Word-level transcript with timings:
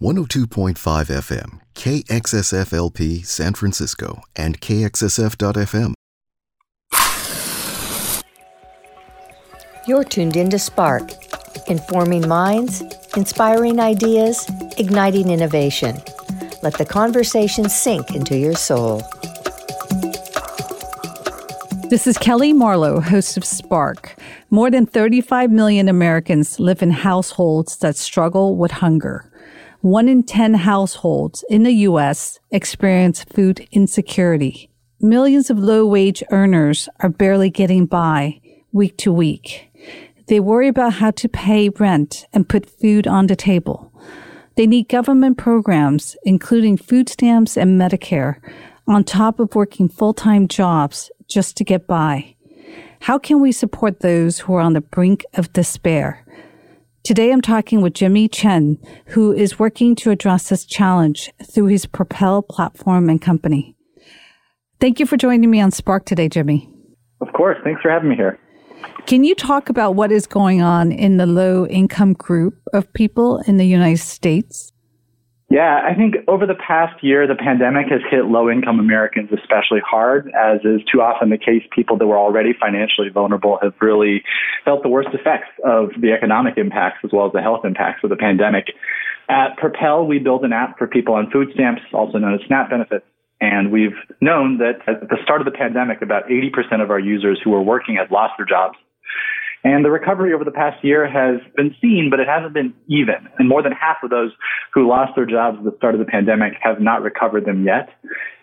102.5 0.00 0.76
FM, 0.76 1.60
KXSFLP 1.74 3.26
San 3.26 3.52
Francisco, 3.52 4.22
and 4.34 4.58
KXSF.FM. 4.58 5.92
You're 9.86 10.04
tuned 10.04 10.36
into 10.36 10.58
Spark, 10.58 11.10
informing 11.68 12.26
minds, 12.26 12.82
inspiring 13.14 13.78
ideas, 13.78 14.50
igniting 14.78 15.28
innovation. 15.28 15.98
Let 16.62 16.78
the 16.78 16.86
conversation 16.88 17.68
sink 17.68 18.14
into 18.14 18.38
your 18.38 18.54
soul. 18.54 19.02
This 21.90 22.06
is 22.06 22.16
Kelly 22.16 22.54
Marlowe, 22.54 23.00
host 23.00 23.36
of 23.36 23.44
Spark. 23.44 24.16
More 24.48 24.70
than 24.70 24.86
35 24.86 25.50
million 25.50 25.90
Americans 25.90 26.58
live 26.58 26.82
in 26.82 26.90
households 26.90 27.76
that 27.78 27.96
struggle 27.96 28.56
with 28.56 28.70
hunger. 28.70 29.29
One 29.82 30.10
in 30.10 30.24
10 30.24 30.52
households 30.54 31.42
in 31.48 31.62
the 31.62 31.72
U.S. 31.88 32.38
experience 32.50 33.24
food 33.24 33.66
insecurity. 33.70 34.68
Millions 35.00 35.48
of 35.48 35.58
low 35.58 35.86
wage 35.86 36.22
earners 36.30 36.86
are 36.98 37.08
barely 37.08 37.48
getting 37.48 37.86
by 37.86 38.42
week 38.72 38.98
to 38.98 39.10
week. 39.10 39.70
They 40.26 40.38
worry 40.38 40.68
about 40.68 40.92
how 40.92 41.12
to 41.12 41.28
pay 41.30 41.70
rent 41.70 42.26
and 42.34 42.46
put 42.46 42.68
food 42.68 43.06
on 43.06 43.26
the 43.26 43.36
table. 43.36 43.90
They 44.54 44.66
need 44.66 44.90
government 44.90 45.38
programs, 45.38 46.14
including 46.24 46.76
food 46.76 47.08
stamps 47.08 47.56
and 47.56 47.80
Medicare, 47.80 48.36
on 48.86 49.02
top 49.02 49.40
of 49.40 49.54
working 49.54 49.88
full 49.88 50.12
time 50.12 50.46
jobs 50.46 51.10
just 51.26 51.56
to 51.56 51.64
get 51.64 51.86
by. 51.86 52.34
How 53.00 53.18
can 53.18 53.40
we 53.40 53.50
support 53.50 54.00
those 54.00 54.40
who 54.40 54.52
are 54.52 54.60
on 54.60 54.74
the 54.74 54.82
brink 54.82 55.24
of 55.32 55.50
despair? 55.54 56.22
Today 57.02 57.32
I'm 57.32 57.40
talking 57.40 57.80
with 57.80 57.94
Jimmy 57.94 58.28
Chen, 58.28 58.78
who 59.06 59.32
is 59.32 59.58
working 59.58 59.94
to 59.96 60.10
address 60.10 60.50
this 60.50 60.66
challenge 60.66 61.32
through 61.42 61.66
his 61.66 61.86
Propel 61.86 62.42
platform 62.42 63.08
and 63.08 63.20
company. 63.20 63.74
Thank 64.80 65.00
you 65.00 65.06
for 65.06 65.16
joining 65.16 65.50
me 65.50 65.62
on 65.62 65.70
Spark 65.70 66.04
today, 66.04 66.28
Jimmy. 66.28 66.68
Of 67.22 67.32
course. 67.32 67.56
Thanks 67.64 67.80
for 67.80 67.90
having 67.90 68.10
me 68.10 68.16
here. 68.16 68.38
Can 69.06 69.24
you 69.24 69.34
talk 69.34 69.70
about 69.70 69.94
what 69.94 70.12
is 70.12 70.26
going 70.26 70.60
on 70.60 70.92
in 70.92 71.16
the 71.16 71.26
low 71.26 71.66
income 71.66 72.12
group 72.12 72.54
of 72.74 72.92
people 72.92 73.42
in 73.46 73.56
the 73.56 73.66
United 73.66 74.00
States? 74.00 74.69
Yeah, 75.50 75.82
I 75.84 75.94
think 75.96 76.14
over 76.28 76.46
the 76.46 76.54
past 76.54 77.02
year, 77.02 77.26
the 77.26 77.34
pandemic 77.34 77.88
has 77.90 78.00
hit 78.08 78.26
low 78.26 78.48
income 78.48 78.78
Americans 78.78 79.30
especially 79.34 79.80
hard, 79.84 80.30
as 80.30 80.60
is 80.64 80.80
too 80.86 81.02
often 81.02 81.30
the 81.30 81.38
case. 81.38 81.66
People 81.74 81.98
that 81.98 82.06
were 82.06 82.16
already 82.16 82.52
financially 82.54 83.08
vulnerable 83.12 83.58
have 83.60 83.74
really 83.80 84.22
felt 84.64 84.84
the 84.84 84.88
worst 84.88 85.08
effects 85.12 85.50
of 85.66 85.90
the 86.00 86.12
economic 86.12 86.56
impacts 86.56 86.98
as 87.04 87.10
well 87.12 87.26
as 87.26 87.32
the 87.32 87.42
health 87.42 87.64
impacts 87.64 88.04
of 88.04 88.10
the 88.10 88.16
pandemic. 88.16 88.66
At 89.28 89.56
Propel, 89.56 90.06
we 90.06 90.20
build 90.20 90.44
an 90.44 90.52
app 90.52 90.78
for 90.78 90.86
people 90.86 91.14
on 91.14 91.28
food 91.32 91.48
stamps, 91.52 91.82
also 91.92 92.18
known 92.18 92.34
as 92.34 92.40
SNAP 92.46 92.70
benefits. 92.70 93.04
And 93.40 93.72
we've 93.72 93.98
known 94.20 94.58
that 94.58 94.78
at 94.86 95.08
the 95.08 95.16
start 95.24 95.40
of 95.40 95.46
the 95.46 95.56
pandemic, 95.58 96.00
about 96.00 96.28
80% 96.28 96.80
of 96.80 96.90
our 96.90 97.00
users 97.00 97.40
who 97.42 97.50
were 97.50 97.62
working 97.62 97.96
had 97.96 98.12
lost 98.12 98.34
their 98.38 98.46
jobs. 98.46 98.78
And 99.62 99.84
the 99.84 99.90
recovery 99.90 100.32
over 100.32 100.44
the 100.44 100.50
past 100.50 100.82
year 100.82 101.06
has 101.08 101.40
been 101.54 101.74
seen, 101.82 102.08
but 102.10 102.18
it 102.18 102.26
hasn't 102.26 102.54
been 102.54 102.72
even. 102.88 103.28
And 103.38 103.48
more 103.48 103.62
than 103.62 103.72
half 103.72 103.98
of 104.02 104.10
those 104.10 104.32
who 104.72 104.88
lost 104.88 105.12
their 105.16 105.26
jobs 105.26 105.58
at 105.58 105.64
the 105.64 105.76
start 105.76 105.94
of 105.94 105.98
the 105.98 106.06
pandemic 106.06 106.54
have 106.62 106.80
not 106.80 107.02
recovered 107.02 107.44
them 107.44 107.64
yet. 107.64 107.90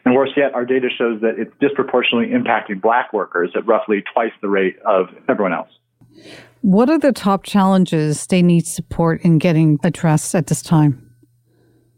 And 0.06 0.14
worse 0.14 0.30
yet, 0.38 0.54
our 0.54 0.64
data 0.64 0.90
shows 0.96 1.22
that 1.22 1.34
it's 1.38 1.52
disproportionately 1.60 2.34
impacting 2.34 2.82
black 2.82 3.14
workers 3.14 3.52
at 3.56 3.66
roughly 3.66 4.04
twice 4.14 4.32
the 4.42 4.48
rate 4.48 4.78
of 4.86 5.08
everyone 5.28 5.54
else. 5.54 5.70
What 6.62 6.90
are 6.90 7.00
the 7.00 7.12
top 7.12 7.44
challenges 7.44 8.28
they 8.28 8.42
need 8.42 8.68
support 8.68 9.22
in 9.22 9.38
getting 9.38 9.80
addressed 9.84 10.36
at 10.36 10.48
this 10.48 10.62
time? 10.62 11.07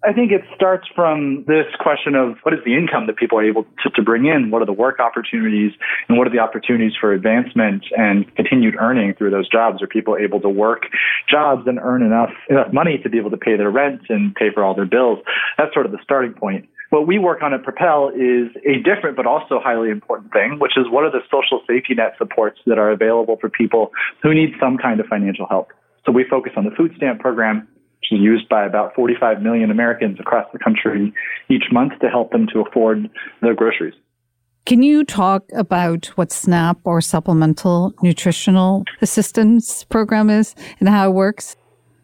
I 0.02 0.14
think 0.14 0.32
it 0.32 0.42
starts 0.56 0.88
from 0.96 1.44
this 1.46 1.66
question 1.78 2.16
of 2.16 2.38
what 2.44 2.54
is 2.54 2.62
the 2.64 2.74
income 2.74 3.08
that 3.08 3.18
people 3.18 3.38
are 3.38 3.44
able 3.44 3.66
to, 3.84 3.90
to, 3.90 4.02
bring 4.02 4.26
in? 4.26 4.50
What 4.50 4.62
are 4.62 4.66
the 4.66 4.72
work 4.72 5.00
opportunities 5.00 5.74
and 6.08 6.18
what 6.18 6.26
are 6.26 6.30
the 6.30 6.40
opportunities 6.40 6.94
for 7.00 7.12
advancement 7.12 7.84
and 7.98 8.34
continued 8.36 8.76
earning 8.80 9.14
through 9.16 9.32
those 9.32 9.50
jobs? 9.50 9.84
Are 9.84 9.88
people 9.88 10.16
able 10.16 10.40
to 10.40 10.48
work 10.48 10.84
jobs 11.30 11.68
and 11.68 11.80
earn 11.80 12.02
enough, 12.02 12.30
enough 12.50 12.72
money 12.72 12.98
to 13.04 13.10
be 13.10 13.18
able 13.18 13.32
to 13.32 13.38
pay 13.38 13.58
their 13.58 13.70
rent 13.70 14.04
and 14.08 14.34
pay 14.36 14.52
for 14.54 14.64
all 14.64 14.74
their 14.74 14.86
bills? 14.86 15.20
That's 15.58 15.74
sort 15.74 15.86
of 15.86 15.92
the 15.92 16.00
starting 16.02 16.34
point. 16.34 16.70
What 16.92 17.06
we 17.06 17.20
work 17.20 17.44
on 17.44 17.54
at 17.54 17.64
Propel 17.64 18.10
is 18.16 18.56
a 18.66 18.82
different 18.82 19.18
but 19.18 19.28
also 19.28 19.60
highly 19.62 19.90
important 19.90 20.32
thing, 20.32 20.60
which 20.60 20.78
is 20.78 20.86
what 20.90 21.04
are 21.04 21.12
the 21.12 21.22
social 21.30 21.62
safety 21.68 21.94
net 21.94 22.16
supports 22.18 22.60
that 22.68 22.80
are 22.80 22.90
available 22.90 23.38
for 23.40 23.50
people 23.50 23.92
who 24.24 24.34
need 24.34 24.54
some 24.62 24.78
kind 24.78 25.02
of 25.02 25.08
financial 25.08 25.46
help? 25.46 25.72
So 26.06 26.14
we 26.14 26.24
focus 26.24 26.54
on 26.56 26.64
the 26.64 26.72
food 26.72 26.94
stamp 26.96 27.20
program, 27.20 27.68
used 28.16 28.48
by 28.50 28.66
about 28.66 28.96
45 28.96 29.42
million 29.42 29.72
Americans 29.72 30.20
across 30.20 30.46
the 30.52 30.60
country 30.60 31.14
each 31.50 31.66
month 31.72 31.94
to 32.02 32.10
help 32.10 32.32
them 32.32 32.48
to 32.54 32.62
afford 32.62 33.10
their 33.42 33.54
groceries. 33.54 33.94
Can 34.66 34.84
you 34.84 35.04
talk 35.04 35.46
about 35.56 36.08
what 36.18 36.32
SNAP 36.32 36.80
or 36.84 37.02
Supplemental 37.02 37.94
Nutritional 38.04 38.84
Assistance 39.02 39.84
Program 39.86 40.30
is 40.30 40.54
and 40.80 40.88
how 40.88 41.10
it 41.10 41.14
works? 41.14 41.56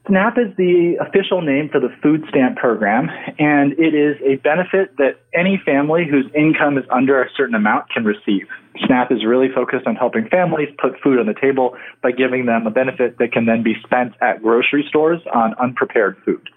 SNAP 0.07 0.37
is 0.37 0.55
the 0.57 0.95
official 1.01 1.41
name 1.41 1.69
for 1.71 1.79
the 1.79 1.89
food 2.01 2.23
stamp 2.29 2.57
program, 2.57 3.09
and 3.39 3.73
it 3.73 3.95
is 3.95 4.15
a 4.23 4.35
benefit 4.37 4.95
that 4.97 5.19
any 5.33 5.59
family 5.65 6.05
whose 6.09 6.25
income 6.35 6.77
is 6.77 6.85
under 6.91 7.21
a 7.21 7.29
certain 7.35 7.55
amount 7.55 7.89
can 7.89 8.03
receive. 8.05 8.47
SNAP 8.85 9.11
is 9.11 9.25
really 9.25 9.47
focused 9.53 9.87
on 9.87 9.95
helping 9.95 10.27
families 10.27 10.69
put 10.81 10.99
food 11.01 11.19
on 11.19 11.25
the 11.25 11.33
table 11.39 11.75
by 12.03 12.11
giving 12.11 12.45
them 12.45 12.67
a 12.67 12.71
benefit 12.71 13.17
that 13.19 13.31
can 13.31 13.45
then 13.45 13.63
be 13.63 13.75
spent 13.83 14.13
at 14.21 14.41
grocery 14.41 14.85
stores 14.89 15.21
on 15.33 15.53
unprepared 15.61 16.17
food. 16.25 16.49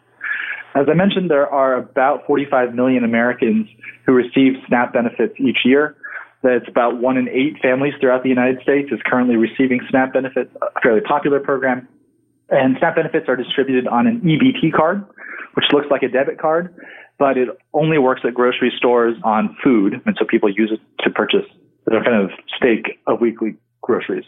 As 0.75 0.87
I 0.89 0.95
mentioned, 0.95 1.31
there 1.31 1.49
are 1.49 1.75
about 1.75 2.27
45 2.27 2.75
million 2.75 3.05
Americans 3.05 3.69
who 4.07 4.13
receive 4.13 4.55
SNAP 4.69 4.93
benefits 4.93 5.35
each 5.39 5.59
year. 5.65 5.97
That's 6.43 6.69
about 6.69 7.01
one 7.01 7.17
in 7.17 7.29
eight 7.29 7.57
families 7.61 7.95
throughout 8.01 8.23
the 8.23 8.29
United 8.29 8.63
States 8.63 8.91
is 8.93 9.01
currently 9.05 9.37
receiving 9.37 9.81
SNAP 9.91 10.13
benefits, 10.13 10.51
a 10.63 10.81
fairly 10.81 11.01
popular 11.01 11.41
program. 11.41 11.89
And 12.51 12.77
SNAP 12.79 12.97
benefits 12.97 13.29
are 13.29 13.37
distributed 13.37 13.89
on 13.89 14.07
an 14.07 14.21
EBT 14.21 14.73
card, 14.73 15.05
which 15.55 15.67
looks 15.73 15.87
like 15.91 16.03
a 16.03 16.09
debit 16.09 16.39
card, 16.39 16.75
but 17.19 17.37
it 17.37 17.49
only 17.75 17.99
works 17.99 18.23
at 18.25 18.35
grocery 18.35 18.73
stores 18.77 19.17
on 19.25 19.57
food. 19.63 20.01
And 20.07 20.17
so 20.19 20.25
people 20.25 20.49
use 20.49 20.71
it 20.73 20.81
to 21.05 21.11
purchase 21.11 21.45
their 21.91 22.03
kind 22.03 22.23
of 22.23 22.31
stake 22.57 22.99
of 23.07 23.21
weekly 23.21 23.57
groceries. 23.83 24.25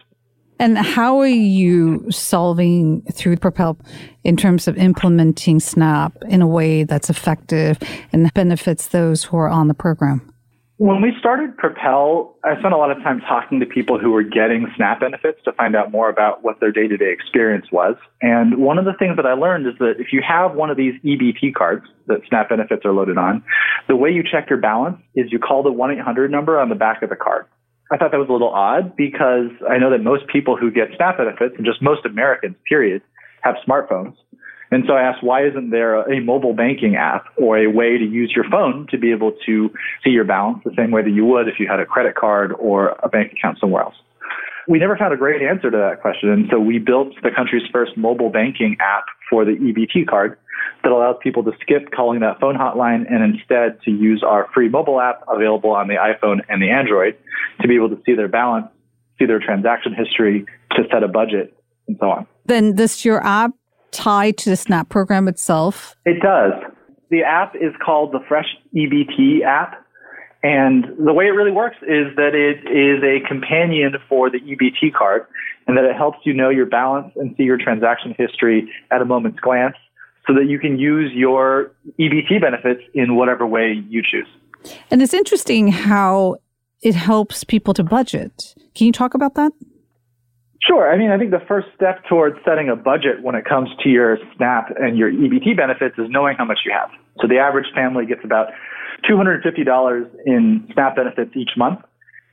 And 0.59 0.77
how 0.77 1.19
are 1.21 1.27
you 1.27 2.11
solving 2.11 3.01
through 3.13 3.39
Propel 3.39 3.79
in 4.25 4.37
terms 4.37 4.69
of 4.69 4.77
implementing 4.77 5.59
SNAP 5.59 6.13
in 6.29 6.43
a 6.43 6.47
way 6.47 6.85
that's 6.85 7.09
effective 7.09 7.79
and 8.13 8.33
benefits 8.35 8.89
those 8.89 9.25
who 9.25 9.39
are 9.39 9.49
on 9.49 9.69
the 9.69 9.75
program? 9.75 10.30
When 10.81 11.03
we 11.03 11.13
started 11.19 11.59
Propel, 11.59 12.37
I 12.43 12.59
spent 12.59 12.73
a 12.73 12.79
lot 12.79 12.91
of 12.91 12.97
time 13.03 13.21
talking 13.21 13.61
to 13.61 13.67
people 13.67 13.99
who 13.99 14.13
were 14.13 14.23
getting 14.23 14.67
SNAP 14.77 15.01
benefits 15.01 15.39
to 15.45 15.53
find 15.53 15.77
out 15.77 15.93
more 15.93 16.09
about 16.09 16.43
what 16.43 16.59
their 16.59 16.73
day 16.73 16.89
to 16.89 16.97
day 16.97 17.13
experience 17.13 17.67
was. 17.71 17.97
And 18.23 18.57
one 18.57 18.79
of 18.79 18.87
the 18.87 18.95
things 18.99 19.17
that 19.17 19.27
I 19.27 19.35
learned 19.35 19.67
is 19.67 19.75
that 19.79 19.97
if 19.99 20.07
you 20.11 20.23
have 20.27 20.55
one 20.55 20.71
of 20.71 20.79
these 20.79 20.95
EBT 21.05 21.53
cards 21.53 21.85
that 22.07 22.23
SNAP 22.31 22.49
benefits 22.49 22.87
are 22.87 22.95
loaded 22.95 23.19
on, 23.19 23.45
the 23.89 23.95
way 23.97 24.09
you 24.09 24.23
check 24.23 24.49
your 24.49 24.59
balance 24.59 24.97
is 25.15 25.31
you 25.31 25.39
call 25.39 25.63
the 25.63 25.71
1 25.71 25.99
800 25.99 26.31
number 26.31 26.59
on 26.59 26.71
the 26.71 26.75
back 26.75 27.03
of 27.03 27.11
the 27.11 27.17
card. 27.17 27.45
I 27.93 27.99
thought 27.99 28.13
that 28.13 28.19
was 28.19 28.31
a 28.31 28.33
little 28.33 28.49
odd 28.49 28.97
because 28.97 29.51
I 29.69 29.77
know 29.77 29.91
that 29.91 30.03
most 30.03 30.29
people 30.29 30.57
who 30.57 30.71
get 30.71 30.89
SNAP 30.97 31.19
benefits, 31.19 31.57
and 31.59 31.67
just 31.67 31.83
most 31.83 32.07
Americans, 32.07 32.57
period, 32.67 33.03
have 33.43 33.57
smartphones. 33.69 34.15
And 34.71 34.85
so 34.87 34.95
I 34.95 35.03
asked, 35.03 35.23
why 35.23 35.45
isn't 35.47 35.71
there 35.71 36.01
a 36.03 36.21
mobile 36.21 36.55
banking 36.55 36.95
app 36.95 37.27
or 37.37 37.59
a 37.59 37.67
way 37.67 37.99
to 37.99 38.05
use 38.05 38.33
your 38.35 38.45
phone 38.51 38.87
to 38.91 38.99
be 38.99 39.11
able 39.11 39.33
to 39.47 39.71
see 40.05 40.11
your 40.11 40.25
balance 40.25 40.61
the 40.65 40.73
same 40.77 40.93
way 40.93 41.03
that 41.03 41.11
you 41.11 41.25
would 41.27 41.49
if 41.49 41.55
you 41.59 41.67
had 41.69 41.81
a 41.81 41.87
credit 41.87 42.15
card 42.15 42.53
or 42.59 42.97
a 43.03 43.09
bank 43.09 43.33
account 43.33 43.59
somewhere 43.59 43.83
else? 43.83 43.97
We 44.69 44.79
never 44.79 44.97
found 44.97 45.13
a 45.13 45.17
great 45.17 45.43
answer 45.43 45.71
to 45.71 45.77
that 45.77 46.01
question. 46.01 46.31
And 46.31 46.47
so 46.51 46.61
we 46.61 46.79
built 46.79 47.09
the 47.23 47.31
country's 47.35 47.65
first 47.73 47.97
mobile 47.97 48.31
banking 48.31 48.77
app 48.81 49.07
for 49.29 49.45
the 49.45 49.53
EBT 49.53 50.07
card 50.07 50.39
that 50.85 50.93
allows 50.93 51.17
people 51.21 51.43
to 51.45 51.53
skip 51.61 51.91
calling 51.91 52.21
that 52.21 52.39
phone 52.39 52.55
hotline 52.55 53.11
and 53.11 53.35
instead 53.35 53.83
to 53.83 53.91
use 53.91 54.23
our 54.25 54.49
free 54.55 54.69
mobile 54.69 55.01
app 55.01 55.23
available 55.29 55.71
on 55.71 55.89
the 55.89 55.95
iPhone 55.95 56.41
and 56.49 56.63
the 56.63 56.71
Android 56.71 57.17
to 57.61 57.69
be 57.69 57.75
able 57.75 57.89
to 57.89 58.01
see 58.07 58.15
their 58.15 58.29
balance, 58.29 58.67
see 59.19 59.27
their 59.27 59.41
transaction 59.41 59.95
history, 59.95 60.47
to 60.73 60.83
set 60.93 61.03
a 61.03 61.09
budget, 61.09 61.57
and 61.89 61.97
so 61.99 62.07
on. 62.11 62.27
Then 62.47 62.77
this 62.77 63.05
your 63.05 63.25
app 63.25 63.53
tied 63.93 64.37
to 64.39 64.51
the 64.51 64.57
SNAP 64.57 64.89
program 64.89 65.29
itself? 65.29 65.97
It 66.05 66.21
does. 66.23 66.53
The 67.11 67.23
app 67.23 67.55
is 67.57 67.73
called 67.85 68.13
the 68.13 68.21
Fresh 68.29 68.47
EBT 68.75 69.43
app. 69.45 69.85
And 70.43 70.87
the 71.05 71.13
way 71.13 71.27
it 71.27 71.31
really 71.31 71.51
works 71.51 71.77
is 71.83 72.15
that 72.17 72.35
it 72.35 72.65
is 72.71 73.03
a 73.05 73.27
companion 73.29 73.95
for 74.09 74.31
the 74.31 74.39
EBT 74.39 74.95
card 74.95 75.27
and 75.67 75.77
that 75.77 75.85
it 75.85 75.95
helps 75.95 76.19
you 76.25 76.33
know 76.33 76.49
your 76.49 76.67
balance 76.67 77.13
and 77.17 77.35
see 77.37 77.43
your 77.43 77.59
transaction 77.59 78.15
history 78.17 78.71
at 78.91 79.03
a 79.03 79.05
moment's 79.05 79.39
glance 79.41 79.77
so 80.27 80.35
that 80.35 80.49
you 80.49 80.59
can 80.59 80.79
use 80.79 81.13
your 81.15 81.73
EBT 81.99 82.41
benefits 82.41 82.81
in 82.95 83.17
whatever 83.17 83.47
way 83.47 83.85
you 83.89 84.03
choose. 84.03 84.29
And 84.91 85.03
it's 85.03 85.15
interesting 85.15 85.69
how 85.69 86.37
it 86.83 86.95
helps 86.95 87.45
people 87.45 87.75
to 87.75 87.85
budget. 87.85 88.55
Can 88.75 88.87
you 88.87 88.93
talk 88.93 89.15
about 89.15 89.35
that? 89.35 89.53
Sure. 90.67 90.93
I 90.93 90.99
mean, 90.99 91.11
I 91.11 91.19
think 91.19 91.31
the 91.31 91.43
first 91.49 91.69
step 91.75 92.05
towards 92.09 92.37
setting 92.45 92.69
a 92.69 92.77
budget 92.77 93.23
when 93.23 93.35
it 93.35 93.45
comes 93.45 93.71
to 93.83 93.89
your 93.89 94.19
SNAP 94.37 94.77
and 94.79 94.99
your 94.99 95.11
EBT 95.11 95.57
benefits 95.57 95.97
is 95.99 96.07
knowing 96.11 96.37
how 96.37 96.45
much 96.45 96.61
you 96.67 96.73
have. 96.73 96.91
So 97.21 97.27
the 97.27 97.39
average 97.39 97.67
family 97.75 98.05
gets 98.05 98.21
about 98.25 98.49
$250 99.09 100.11
in 100.27 100.69
SNAP 100.75 100.97
benefits 100.97 101.31
each 101.35 101.51
month. 101.57 101.81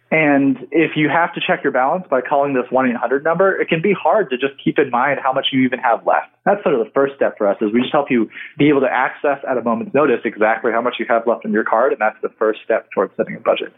And 0.09 0.57
if 0.71 0.91
you 0.95 1.09
have 1.09 1.33
to 1.33 1.41
check 1.45 1.63
your 1.63 1.73
balance 1.73 2.05
by 2.09 2.21
calling 2.21 2.53
this 2.53 2.63
1-800 2.71 3.23
number, 3.23 3.59
it 3.59 3.67
can 3.67 3.81
be 3.81 3.91
hard 3.91 4.29
to 4.29 4.37
just 4.37 4.53
keep 4.63 4.79
in 4.79 4.89
mind 4.89 5.19
how 5.21 5.33
much 5.33 5.47
you 5.51 5.65
even 5.65 5.79
have 5.79 6.05
left. 6.07 6.31
That's 6.45 6.63
sort 6.63 6.75
of 6.75 6.85
the 6.85 6.91
first 6.91 7.15
step 7.17 7.37
for 7.37 7.45
us 7.45 7.57
is 7.59 7.73
we 7.73 7.81
just 7.81 7.91
help 7.91 8.09
you 8.09 8.29
be 8.57 8.69
able 8.69 8.79
to 8.81 8.89
access 8.89 9.43
at 9.43 9.57
a 9.57 9.61
moment's 9.61 9.93
notice 9.93 10.21
exactly 10.23 10.71
how 10.71 10.81
much 10.81 10.95
you 10.97 11.05
have 11.09 11.27
left 11.27 11.43
in 11.43 11.51
your 11.51 11.65
card. 11.65 11.91
And 11.91 11.99
that's 11.99 12.15
the 12.21 12.29
first 12.39 12.59
step 12.63 12.87
towards 12.95 13.11
setting 13.17 13.35
a 13.35 13.39
budget. 13.41 13.73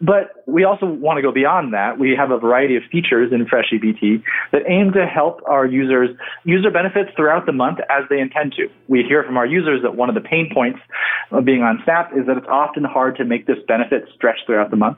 But 0.00 0.42
we 0.46 0.64
also 0.64 0.86
want 0.86 1.18
to 1.18 1.22
go 1.22 1.30
beyond 1.30 1.74
that. 1.74 1.98
We 1.98 2.16
have 2.16 2.30
a 2.30 2.38
variety 2.38 2.76
of 2.76 2.82
features 2.90 3.30
in 3.32 3.46
Fresh 3.46 3.66
EBT 3.74 4.22
that 4.52 4.62
aim 4.66 4.92
to 4.92 5.04
help 5.04 5.42
our 5.46 5.66
users 5.66 6.08
use 6.44 6.62
their 6.62 6.72
benefits 6.72 7.10
throughout 7.16 7.44
the 7.44 7.52
month 7.52 7.80
as 7.90 8.08
they 8.08 8.18
intend 8.18 8.52
to. 8.56 8.68
We 8.88 9.04
hear 9.06 9.22
from 9.24 9.36
our 9.36 9.46
users 9.46 9.82
that 9.82 9.94
one 9.94 10.08
of 10.08 10.14
the 10.14 10.22
pain 10.22 10.48
points 10.54 10.80
of 11.30 11.44
being 11.44 11.60
on 11.60 11.82
SNAP 11.84 12.12
is 12.16 12.26
that 12.28 12.38
it's 12.38 12.48
often 12.48 12.84
hard 12.84 13.16
to 13.16 13.26
make 13.26 13.46
this 13.46 13.58
benefit 13.68 14.08
stretch 14.14 14.38
throughout 14.46 14.70
the 14.70 14.76
month. 14.76 14.96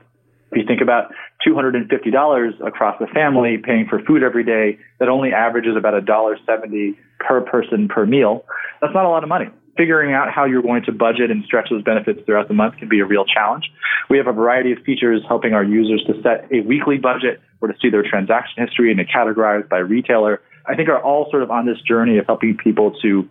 If 0.51 0.59
you 0.59 0.65
think 0.67 0.81
about 0.81 1.13
$250 1.47 2.67
across 2.67 2.99
the 2.99 3.07
family 3.07 3.59
paying 3.63 3.87
for 3.89 4.01
food 4.05 4.23
every 4.23 4.45
day, 4.45 4.79
that 4.99 5.09
only 5.09 5.33
averages 5.33 5.77
about 5.77 5.95
$1.70 6.03 6.97
per 7.21 7.41
person 7.43 7.89
per 7.89 8.07
meal. 8.07 8.45
That's 8.81 8.95
not 8.95 9.05
a 9.05 9.09
lot 9.09 9.23
of 9.23 9.29
money. 9.29 9.47
Figuring 9.77 10.13
out 10.13 10.33
how 10.35 10.45
you're 10.45 10.63
going 10.63 10.83
to 10.87 10.93
budget 10.93 11.31
and 11.31 11.45
stretch 11.45 11.69
those 11.71 11.83
benefits 11.85 12.21
throughout 12.27 12.49
the 12.49 12.55
month 12.55 12.79
can 12.79 12.89
be 12.89 13.01
a 13.01 13.05
real 13.05 13.25
challenge. 13.25 13.71
We 14.11 14.17
have 14.17 14.27
a 14.27 14.33
variety 14.33 14.73
of 14.73 14.79
features 14.85 15.23
helping 15.29 15.53
our 15.53 15.63
users 15.63 16.03
to 16.07 16.21
set 16.23 16.51
a 16.51 16.67
weekly 16.67 16.97
budget 16.99 17.41
or 17.61 17.69
to 17.69 17.75
see 17.81 17.91
their 17.91 18.03
transaction 18.03 18.65
history 18.65 18.91
and 18.91 18.99
to 18.99 19.05
categorize 19.05 19.69
by 19.69 19.79
retailer. 19.79 20.41
I 20.67 20.75
think 20.75 20.89
are 20.89 21.03
all 21.03 21.29
sort 21.31 21.43
of 21.43 21.51
on 21.51 21.67
this 21.67 21.81
journey 21.87 22.19
of 22.19 22.27
helping 22.27 22.57
people 22.57 22.93
to 23.03 23.29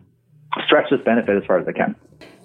stretch 0.66 0.90
this 0.90 1.02
benefit 1.04 1.36
as 1.36 1.44
far 1.46 1.60
as 1.60 1.66
they 1.66 1.74
can. 1.74 1.96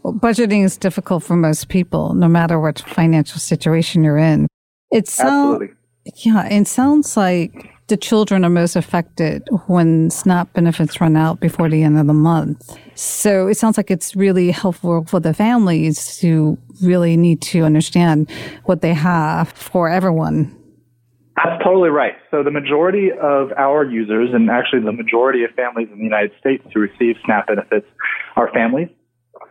Well, 0.02 0.12
budgeting 0.12 0.64
is 0.64 0.76
difficult 0.76 1.22
for 1.22 1.36
most 1.36 1.68
people, 1.68 2.14
no 2.14 2.26
matter 2.26 2.58
what 2.58 2.80
financial 2.80 3.38
situation 3.38 4.02
you're 4.02 4.18
in. 4.18 4.48
It 4.92 5.08
sounds, 5.08 5.70
yeah, 6.16 6.46
it 6.46 6.66
sounds 6.68 7.16
like 7.16 7.72
the 7.88 7.96
children 7.96 8.44
are 8.44 8.50
most 8.50 8.76
affected 8.76 9.42
when 9.66 10.10
SNAP 10.10 10.52
benefits 10.52 11.00
run 11.00 11.16
out 11.16 11.40
before 11.40 11.68
the 11.68 11.82
end 11.82 11.98
of 11.98 12.06
the 12.06 12.12
month. 12.12 12.76
So 12.94 13.48
it 13.48 13.56
sounds 13.56 13.76
like 13.76 13.90
it's 13.90 14.14
really 14.14 14.50
helpful 14.50 15.04
for 15.06 15.18
the 15.18 15.34
families 15.34 16.18
to 16.18 16.58
really 16.82 17.16
need 17.16 17.42
to 17.42 17.64
understand 17.64 18.30
what 18.64 18.82
they 18.82 18.94
have 18.94 19.50
for 19.52 19.88
everyone. 19.88 20.56
That's 21.36 21.62
totally 21.64 21.88
right. 21.88 22.14
So 22.30 22.42
the 22.42 22.50
majority 22.50 23.10
of 23.10 23.52
our 23.56 23.84
users, 23.84 24.30
and 24.32 24.50
actually 24.50 24.80
the 24.80 24.92
majority 24.92 25.44
of 25.44 25.50
families 25.52 25.88
in 25.90 25.98
the 25.98 26.04
United 26.04 26.32
States 26.38 26.64
who 26.72 26.80
receive 26.80 27.16
SNAP 27.24 27.46
benefits, 27.46 27.86
are 28.36 28.50
families. 28.52 28.88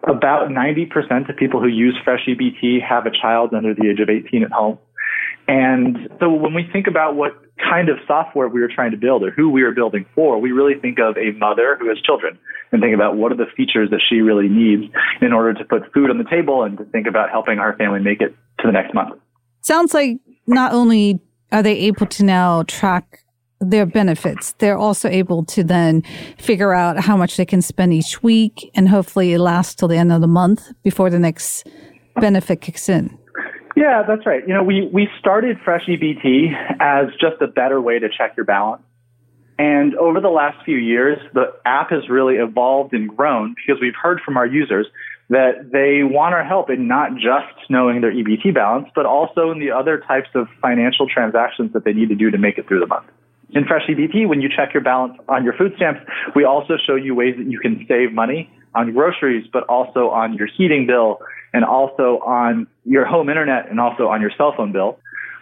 About 0.08 0.50
90% 0.50 1.30
of 1.30 1.36
people 1.38 1.60
who 1.60 1.68
use 1.68 1.98
Fresh 2.04 2.28
EBT 2.28 2.82
have 2.88 3.06
a 3.06 3.12
child 3.12 3.54
under 3.54 3.74
the 3.74 3.90
age 3.90 4.00
of 4.00 4.10
18 4.10 4.44
at 4.44 4.52
home. 4.52 4.78
And 5.48 6.10
so 6.20 6.30
when 6.32 6.54
we 6.54 6.68
think 6.72 6.88
about 6.88 7.16
what 7.16 7.34
kind 7.58 7.90
of 7.90 7.98
software 8.08 8.48
we 8.48 8.62
were 8.62 8.70
trying 8.74 8.92
to 8.92 8.98
build 8.98 9.24
or 9.24 9.32
who 9.32 9.50
we 9.50 9.64
were 9.64 9.72
building 9.72 10.06
for, 10.16 10.40
we 10.40 10.52
really 10.52 10.80
think 10.80 11.00
of 11.00 11.18
a 11.18 11.32
mother 11.38 11.78
who 11.80 11.90
has 11.90 12.00
children 12.02 12.38
and 12.72 12.82
think 12.82 12.96
about 12.96 13.18
what 13.18 13.32
are 13.32 13.38
the 13.38 13.48
features 13.56 13.90
that 13.90 14.02
she 14.10 14.22
really 14.22 14.48
needs 14.48 14.84
in 15.22 15.34
order 15.34 15.54
to 15.54 15.66
put 15.66 15.92
food 15.94 16.10
on 16.10 16.18
the 16.18 16.30
table 16.30 16.64
and 16.64 16.78
to 16.78 16.86
think 16.86 17.08
about 17.08 17.30
helping 17.30 17.58
her 17.58 17.76
family 17.78 18.00
make 18.00 18.22
it 18.22 18.36
to 18.60 18.68
the 18.68 18.72
next 18.72 18.94
month. 18.94 19.20
Sounds 19.62 19.94
like 19.94 20.18
not 20.48 20.74
only 20.74 21.20
are 21.52 21.62
they 21.62 21.78
able 21.78 22.06
to 22.06 22.24
now 22.24 22.64
track 22.64 23.20
their 23.60 23.86
benefits, 23.86 24.54
they're 24.54 24.78
also 24.78 25.08
able 25.08 25.46
to 25.46 25.64
then 25.64 26.02
figure 26.38 26.74
out 26.74 27.00
how 27.00 27.16
much 27.16 27.38
they 27.38 27.46
can 27.46 27.62
spend 27.62 27.94
each 27.94 28.24
week 28.24 28.72
and 28.74 28.90
hopefully 28.90 29.34
it 29.34 29.40
lasts 29.40 29.76
till 29.76 29.88
the 29.88 29.98
end 29.98 30.12
of 30.12 30.22
the 30.22 30.28
month 30.28 30.72
before 30.84 31.10
the 31.10 31.20
next 31.20 31.68
benefit 32.16 32.62
kicks 32.62 32.90
in. 32.90 33.18
Yeah, 33.76 34.04
that's 34.08 34.26
right. 34.26 34.46
You 34.48 34.54
know, 34.54 34.64
we, 34.64 34.90
we 34.92 35.08
started 35.20 35.58
Fresh 35.64 35.86
EBT 35.88 36.78
as 36.80 37.08
just 37.20 37.42
a 37.42 37.48
better 37.48 37.80
way 37.80 38.00
to 38.00 38.10
check 38.10 38.36
your 38.36 38.46
balance. 38.46 38.84
And 39.58 39.96
over 39.96 40.20
the 40.20 40.30
last 40.30 40.64
few 40.66 40.78
years, 40.78 41.20
the 41.34 41.54
app 41.66 41.92
has 41.92 42.10
really 42.10 42.36
evolved 42.36 42.94
and 42.94 43.16
grown 43.16 43.56
because 43.56 43.80
we've 43.82 43.96
heard 44.02 44.20
from 44.26 44.36
our 44.36 44.46
users 44.46 44.88
that 45.30 45.72
they 45.72 46.04
want 46.04 46.34
our 46.34 46.44
help 46.44 46.70
in 46.70 46.88
not 46.88 47.14
just 47.14 47.70
knowing 47.70 48.02
their 48.02 48.12
EBT 48.12 48.54
balance, 48.54 48.90
but 48.96 49.06
also 49.06 49.52
in 49.52 49.60
the 49.60 49.72
other 49.72 50.00
types 50.00 50.28
of 50.36 50.48
financial 50.62 51.08
transactions 51.08 51.72
that 51.74 51.86
they 51.86 51.94
need 51.94 52.10
to 52.10 52.16
do 52.16 52.32
to 52.32 52.38
make 52.38 52.58
it 52.58 52.68
through 52.68 52.80
the 52.80 52.88
month. 52.88 53.06
In 53.52 53.66
Fresh 53.66 53.84
EBT, 53.88 54.28
when 54.28 54.42
you 54.42 54.50
check 54.50 54.74
your 54.74 54.84
balance 54.84 55.14
on 55.30 55.44
your 55.44 55.54
food 55.54 55.74
stamps, 55.76 56.02
we 56.36 56.44
also 56.44 56.74
show 56.86 56.96
you 56.96 57.14
ways 57.14 57.36
that 57.38 57.48
you 57.48 57.60
can 57.60 57.86
save 57.88 58.12
money 58.14 58.50
on 58.76 58.94
groceries, 58.94 59.48
but 59.52 59.64
also 59.64 60.10
on 60.10 60.34
your 60.34 60.48
heating 60.48 60.88
bill 60.88 61.20
and 61.54 61.66
also 61.66 62.20
on 62.26 62.68
your 62.86 63.06
home 63.06 63.30
internet 63.30 63.70
and 63.70 63.80
also 63.80 64.08
on 64.08 64.22
your 64.22 64.32
cell 64.38 64.54
phone 64.56 64.72
bill. 64.72 64.98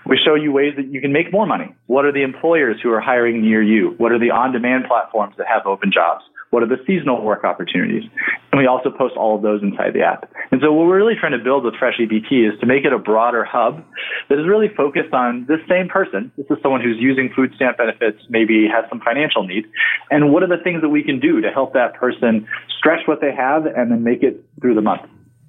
We 0.05 0.17
show 0.17 0.33
you 0.33 0.51
ways 0.51 0.73
that 0.77 0.87
you 0.87 1.01
can 1.01 1.13
make 1.13 1.31
more 1.31 1.45
money. 1.45 1.75
What 1.85 2.05
are 2.05 2.11
the 2.11 2.23
employers 2.23 2.77
who 2.81 2.89
are 2.91 3.01
hiring 3.01 3.41
near 3.41 3.61
you? 3.61 3.93
What 3.97 4.11
are 4.11 4.19
the 4.19 4.31
on-demand 4.31 4.85
platforms 4.87 5.35
that 5.37 5.45
have 5.47 5.67
open 5.67 5.91
jobs? 5.91 6.23
What 6.49 6.63
are 6.63 6.67
the 6.67 6.81
seasonal 6.87 7.21
work 7.23 7.43
opportunities? 7.43 8.03
And 8.51 8.59
we 8.59 8.65
also 8.65 8.89
post 8.89 9.15
all 9.15 9.35
of 9.35 9.41
those 9.41 9.61
inside 9.61 9.93
the 9.93 10.01
app. 10.01 10.31
And 10.51 10.61
so 10.61 10.73
what 10.73 10.87
we're 10.87 10.97
really 10.97 11.15
trying 11.19 11.37
to 11.37 11.43
build 11.43 11.63
with 11.63 11.75
Fresh 11.77 11.99
EBT 11.99 12.53
is 12.53 12.59
to 12.59 12.65
make 12.65 12.85
it 12.85 12.93
a 12.93 12.97
broader 12.97 13.43
hub 13.43 13.83
that 14.29 14.39
is 14.39 14.47
really 14.47 14.67
focused 14.75 15.13
on 15.13 15.45
this 15.47 15.59
same 15.69 15.87
person. 15.87 16.31
This 16.37 16.47
is 16.49 16.57
someone 16.63 16.81
who's 16.81 16.97
using 16.99 17.29
food 17.35 17.53
stamp 17.55 17.77
benefits, 17.77 18.17
maybe 18.29 18.67
has 18.67 18.85
some 18.89 18.99
financial 18.99 19.45
needs. 19.45 19.67
And 20.09 20.33
what 20.33 20.41
are 20.41 20.47
the 20.47 20.63
things 20.63 20.81
that 20.81 20.89
we 20.89 21.03
can 21.03 21.19
do 21.19 21.41
to 21.41 21.51
help 21.51 21.73
that 21.73 21.93
person 21.93 22.47
stretch 22.79 23.07
what 23.07 23.21
they 23.21 23.33
have 23.33 23.65
and 23.65 23.91
then 23.91 24.03
make 24.03 24.23
it 24.23 24.43
through 24.59 24.75
the 24.75 24.81
month? 24.81 25.01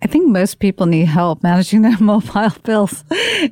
I 0.03 0.06
think 0.06 0.29
most 0.29 0.61
people 0.61 0.87
need 0.87 1.06
help 1.06 1.43
managing 1.43 1.82
their 1.88 1.99
mobile 1.99 2.50
bills 2.62 3.05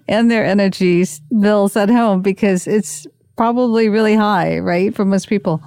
and 0.06 0.30
their 0.30 0.44
energy 0.44 1.04
bills 1.40 1.76
at 1.76 1.88
home 1.88 2.22
because 2.22 2.66
it's 2.66 3.06
probably 3.36 3.88
really 3.88 4.16
high, 4.16 4.58
right, 4.58 4.94
for 4.94 5.04
most 5.04 5.28
people. 5.28 5.62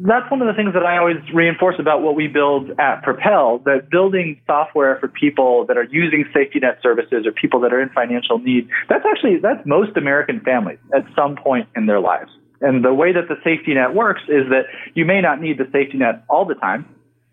That's 0.00 0.28
one 0.30 0.42
of 0.42 0.48
the 0.48 0.54
things 0.54 0.74
that 0.74 0.82
I 0.82 0.98
always 0.98 1.18
reinforce 1.32 1.76
about 1.78 2.02
what 2.02 2.16
we 2.16 2.26
build 2.26 2.70
at 2.80 3.02
Propel, 3.02 3.58
that 3.64 3.90
building 3.90 4.40
software 4.46 4.98
for 4.98 5.08
people 5.08 5.66
that 5.66 5.76
are 5.76 5.84
using 5.84 6.24
safety 6.34 6.58
net 6.58 6.78
services 6.82 7.26
or 7.26 7.32
people 7.32 7.60
that 7.60 7.72
are 7.72 7.80
in 7.80 7.90
financial 7.90 8.38
need, 8.38 8.68
that's 8.88 9.04
actually, 9.08 9.38
that's 9.38 9.64
most 9.64 9.96
American 9.96 10.40
families 10.40 10.78
at 10.94 11.04
some 11.14 11.36
point 11.36 11.68
in 11.76 11.86
their 11.86 12.00
lives. 12.00 12.30
And 12.60 12.84
the 12.84 12.94
way 12.94 13.12
that 13.12 13.28
the 13.28 13.36
safety 13.44 13.74
net 13.74 13.94
works 13.94 14.22
is 14.28 14.48
that 14.50 14.64
you 14.94 15.04
may 15.04 15.20
not 15.20 15.40
need 15.40 15.58
the 15.58 15.68
safety 15.70 15.98
net 15.98 16.24
all 16.28 16.44
the 16.44 16.54
time, 16.54 16.86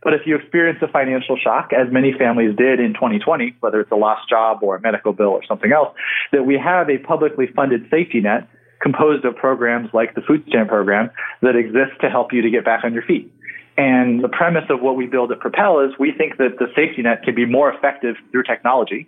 but 0.03 0.13
if 0.13 0.21
you 0.25 0.35
experience 0.35 0.79
a 0.81 0.87
financial 0.87 1.37
shock, 1.37 1.71
as 1.73 1.91
many 1.91 2.11
families 2.11 2.55
did 2.55 2.79
in 2.79 2.93
2020, 2.93 3.55
whether 3.59 3.79
it's 3.79 3.91
a 3.91 3.95
lost 3.95 4.27
job 4.29 4.59
or 4.61 4.75
a 4.75 4.81
medical 4.81 5.13
bill 5.13 5.29
or 5.29 5.43
something 5.47 5.71
else, 5.71 5.95
that 6.31 6.43
we 6.43 6.57
have 6.57 6.89
a 6.89 6.97
publicly 6.97 7.47
funded 7.55 7.87
safety 7.89 8.19
net 8.19 8.47
composed 8.81 9.25
of 9.25 9.35
programs 9.35 9.89
like 9.93 10.15
the 10.15 10.21
food 10.21 10.43
stamp 10.47 10.69
program 10.69 11.09
that 11.41 11.55
exist 11.55 11.99
to 12.01 12.09
help 12.09 12.33
you 12.33 12.41
to 12.41 12.49
get 12.49 12.65
back 12.65 12.83
on 12.83 12.93
your 12.93 13.03
feet. 13.03 13.31
And 13.77 14.23
the 14.23 14.29
premise 14.29 14.65
of 14.69 14.81
what 14.81 14.95
we 14.95 15.07
build 15.07 15.31
at 15.31 15.39
Propel 15.39 15.79
is 15.79 15.91
we 15.99 16.11
think 16.17 16.37
that 16.37 16.59
the 16.59 16.67
safety 16.75 17.01
net 17.01 17.23
can 17.23 17.35
be 17.35 17.45
more 17.45 17.73
effective 17.73 18.15
through 18.31 18.43
technology 18.43 19.07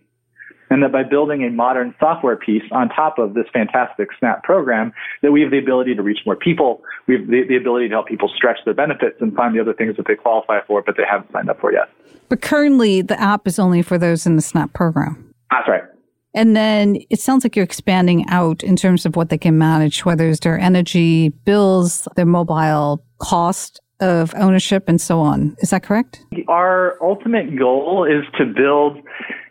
and 0.69 0.81
that 0.81 0.91
by 0.91 1.03
building 1.03 1.43
a 1.43 1.51
modern 1.51 1.93
software 1.99 2.35
piece 2.35 2.63
on 2.71 2.89
top 2.89 3.19
of 3.19 3.35
this 3.35 3.45
fantastic 3.53 4.09
SNAP 4.17 4.43
program, 4.43 4.91
that 5.21 5.31
we 5.31 5.41
have 5.41 5.51
the 5.51 5.59
ability 5.59 5.93
to 5.93 6.01
reach 6.01 6.19
more 6.25 6.35
people. 6.35 6.81
We 7.07 7.15
have 7.15 7.27
the, 7.27 7.43
the 7.47 7.57
ability 7.57 7.89
to 7.89 7.93
help 7.93 8.07
people 8.07 8.31
stretch 8.35 8.57
their 8.65 8.73
benefits 8.73 9.17
and 9.19 9.35
find 9.35 9.55
the 9.55 9.59
other 9.59 9.73
things 9.73 9.97
that 9.97 10.07
they 10.07 10.15
qualify 10.15 10.61
for, 10.65 10.81
but 10.81 10.97
they 10.97 11.03
haven't 11.09 11.31
signed 11.31 11.49
up 11.49 11.59
for 11.59 11.71
yet. 11.71 11.89
But 12.27 12.41
currently, 12.41 13.03
the 13.03 13.19
app 13.19 13.47
is 13.47 13.59
only 13.59 13.83
for 13.83 13.99
those 13.99 14.25
in 14.25 14.35
the 14.35 14.41
SNAP 14.41 14.73
program. 14.73 15.31
That's 15.51 15.67
right. 15.67 15.83
And 16.33 16.55
then 16.55 16.97
it 17.09 17.19
sounds 17.19 17.43
like 17.43 17.55
you're 17.55 17.63
expanding 17.63 18.25
out 18.29 18.63
in 18.63 18.75
terms 18.75 19.05
of 19.05 19.15
what 19.15 19.29
they 19.29 19.37
can 19.37 19.57
manage, 19.57 20.03
whether 20.03 20.27
it's 20.27 20.39
their 20.39 20.59
energy 20.59 21.29
bills, 21.29 22.07
their 22.15 22.25
mobile 22.25 23.03
cost 23.19 23.79
of 23.99 24.33
ownership, 24.35 24.85
and 24.87 24.99
so 24.99 25.19
on. 25.19 25.55
Is 25.59 25.69
that 25.69 25.83
correct? 25.83 26.21
Our 26.47 26.97
ultimate 27.01 27.57
goal 27.57 28.05
is 28.05 28.25
to 28.37 28.45
build 28.45 28.97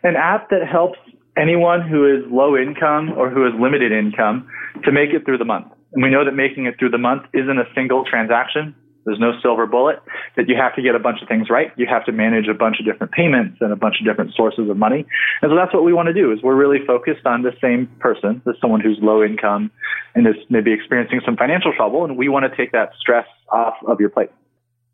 an 0.03 0.15
app 0.15 0.49
that 0.49 0.67
helps 0.69 0.99
anyone 1.37 1.87
who 1.87 2.05
is 2.05 2.23
low 2.29 2.55
income 2.55 3.13
or 3.17 3.29
who 3.29 3.43
has 3.45 3.53
limited 3.59 3.91
income 3.91 4.47
to 4.83 4.91
make 4.91 5.09
it 5.11 5.25
through 5.25 5.37
the 5.37 5.45
month. 5.45 5.67
And 5.93 6.03
we 6.03 6.09
know 6.09 6.25
that 6.25 6.33
making 6.33 6.65
it 6.65 6.75
through 6.77 6.89
the 6.89 6.97
month 6.97 7.23
isn't 7.33 7.57
a 7.57 7.65
single 7.73 8.03
transaction. 8.03 8.75
There's 9.05 9.19
no 9.19 9.31
silver 9.41 9.65
bullet 9.65 9.99
that 10.37 10.47
you 10.47 10.55
have 10.55 10.75
to 10.75 10.81
get 10.81 10.95
a 10.95 10.99
bunch 10.99 11.21
of 11.21 11.27
things 11.27 11.49
right. 11.49 11.71
You 11.77 11.87
have 11.89 12.05
to 12.05 12.11
manage 12.11 12.47
a 12.47 12.53
bunch 12.53 12.77
of 12.79 12.85
different 12.85 13.11
payments 13.13 13.57
and 13.61 13.71
a 13.71 13.75
bunch 13.75 13.95
of 13.99 14.05
different 14.05 14.33
sources 14.35 14.69
of 14.69 14.77
money. 14.77 15.05
And 15.41 15.51
so 15.51 15.55
that's 15.55 15.73
what 15.73 15.83
we 15.83 15.93
want 15.93 16.07
to 16.07 16.13
do 16.13 16.31
is 16.31 16.39
we're 16.41 16.55
really 16.55 16.79
focused 16.85 17.25
on 17.25 17.43
the 17.43 17.51
same 17.61 17.87
person, 17.99 18.41
the 18.45 18.53
someone 18.61 18.81
who's 18.81 18.99
low 19.01 19.23
income 19.23 19.71
and 20.15 20.27
is 20.27 20.35
maybe 20.49 20.71
experiencing 20.71 21.21
some 21.25 21.35
financial 21.35 21.73
trouble. 21.73 22.05
And 22.05 22.17
we 22.17 22.29
want 22.29 22.49
to 22.49 22.55
take 22.55 22.71
that 22.71 22.91
stress 22.99 23.27
off 23.51 23.75
of 23.87 23.99
your 23.99 24.09
plate. 24.09 24.29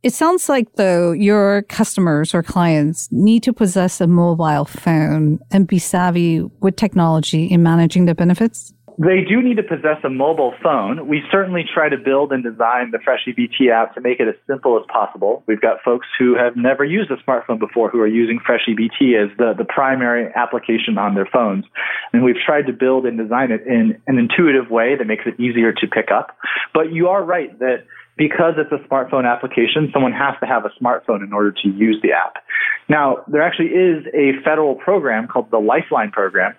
It 0.02 0.14
sounds 0.14 0.48
like, 0.48 0.76
though, 0.76 1.12
your 1.12 1.64
customers 1.64 2.34
or 2.34 2.42
clients 2.42 3.12
need 3.12 3.44
to 3.44 3.52
possess 3.52 4.00
a 4.00 4.08
mobile 4.08 4.64
phone 4.64 5.40
and 5.52 5.68
be 5.68 5.78
savvy 5.78 6.42
with 6.62 6.78
technology 6.78 7.48
in 7.48 7.64
managing 7.64 8.06
their 8.06 8.16
benefits. 8.16 8.74
They 9.00 9.24
do 9.24 9.42
need 9.42 9.56
to 9.56 9.64
possess 9.64 10.04
a 10.04 10.10
mobile 10.10 10.54
phone. 10.62 11.08
We 11.08 11.24
certainly 11.32 11.64
try 11.64 11.88
to 11.88 11.96
build 11.96 12.34
and 12.34 12.44
design 12.44 12.92
the 12.92 13.00
Fresh 13.02 13.22
EBT 13.30 13.72
app 13.72 13.96
to 13.96 14.02
make 14.02 14.20
it 14.20 14.28
as 14.28 14.36
simple 14.46 14.78
as 14.78 14.84
possible. 14.92 15.42
We've 15.48 15.62
got 15.62 15.78
folks 15.86 16.06
who 16.20 16.36
have 16.36 16.58
never 16.58 16.84
used 16.84 17.10
a 17.10 17.16
smartphone 17.24 17.60
before 17.60 17.90
who 17.90 18.02
are 18.02 18.08
using 18.08 18.42
Fresh 18.46 18.68
EBT 18.68 19.16
as 19.16 19.38
the, 19.38 19.54
the 19.58 19.64
primary 19.64 20.30
application 20.36 20.98
on 20.98 21.16
their 21.16 21.30
phones. 21.32 21.64
And 22.12 22.26
we've 22.26 22.44
tried 22.46 22.68
to 22.68 22.74
build 22.74 23.06
and 23.06 23.18
design 23.18 23.52
it 23.52 23.66
in 23.66 24.02
an 24.08 24.18
intuitive 24.20 24.70
way 24.70 24.98
that 24.98 25.08
makes 25.08 25.24
it 25.26 25.40
easier 25.40 25.72
to 25.72 25.88
pick 25.88 26.12
up. 26.12 26.36
But 26.74 26.92
you 26.92 27.08
are 27.08 27.24
right 27.24 27.58
that 27.60 27.86
because 28.18 28.56
it's 28.58 28.72
a 28.74 28.86
smartphone 28.90 29.24
application, 29.24 29.92
someone 29.94 30.12
has 30.12 30.36
to 30.42 30.46
have 30.46 30.66
a 30.66 30.84
smartphone 30.84 31.24
in 31.24 31.32
order 31.32 31.54
to 31.54 31.70
use 31.70 32.02
the 32.04 32.12
app. 32.12 32.44
Now, 32.90 33.24
there 33.28 33.44
actually 33.44 33.70
is 33.70 34.04
a 34.14 34.44
federal 34.44 34.76
program 34.76 35.30
called 35.30 35.52
the 35.52 35.60
Lifeline 35.60 36.12
program 36.12 36.54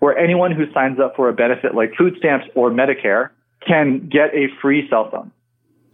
where 0.00 0.16
anyone 0.16 0.52
who 0.52 0.70
signs 0.72 0.98
up 1.00 1.16
for 1.16 1.28
a 1.28 1.32
benefit 1.32 1.74
like 1.74 1.92
food 1.96 2.14
stamps 2.18 2.46
or 2.54 2.70
Medicare 2.70 3.30
can 3.66 4.08
get 4.08 4.34
a 4.34 4.46
free 4.60 4.88
cell 4.88 5.10
phone. 5.10 5.32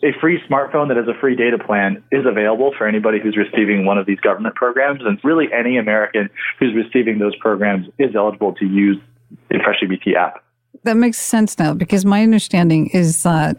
A 0.02 0.12
free 0.20 0.38
smartphone 0.50 0.88
that 0.88 0.98
has 0.98 1.08
a 1.08 1.18
free 1.18 1.34
data 1.34 1.56
plan 1.58 2.02
is 2.12 2.26
available 2.26 2.74
for 2.76 2.86
anybody 2.86 3.18
who's 3.22 3.38
receiving 3.38 3.86
one 3.86 3.96
of 3.96 4.04
these 4.04 4.20
government 4.20 4.54
programs. 4.54 5.00
And 5.02 5.18
really 5.24 5.46
any 5.52 5.78
American 5.78 6.28
who's 6.58 6.74
receiving 6.74 7.18
those 7.18 7.34
programs 7.36 7.86
is 7.98 8.14
eligible 8.14 8.52
to 8.54 8.66
use 8.66 8.98
the 9.48 9.58
Fresh 9.64 9.80
EBT 9.82 10.14
app. 10.14 10.44
That 10.82 10.96
makes 10.96 11.18
sense 11.18 11.58
now 11.58 11.72
because 11.72 12.04
my 12.04 12.22
understanding 12.22 12.88
is 12.88 13.22
that 13.22 13.56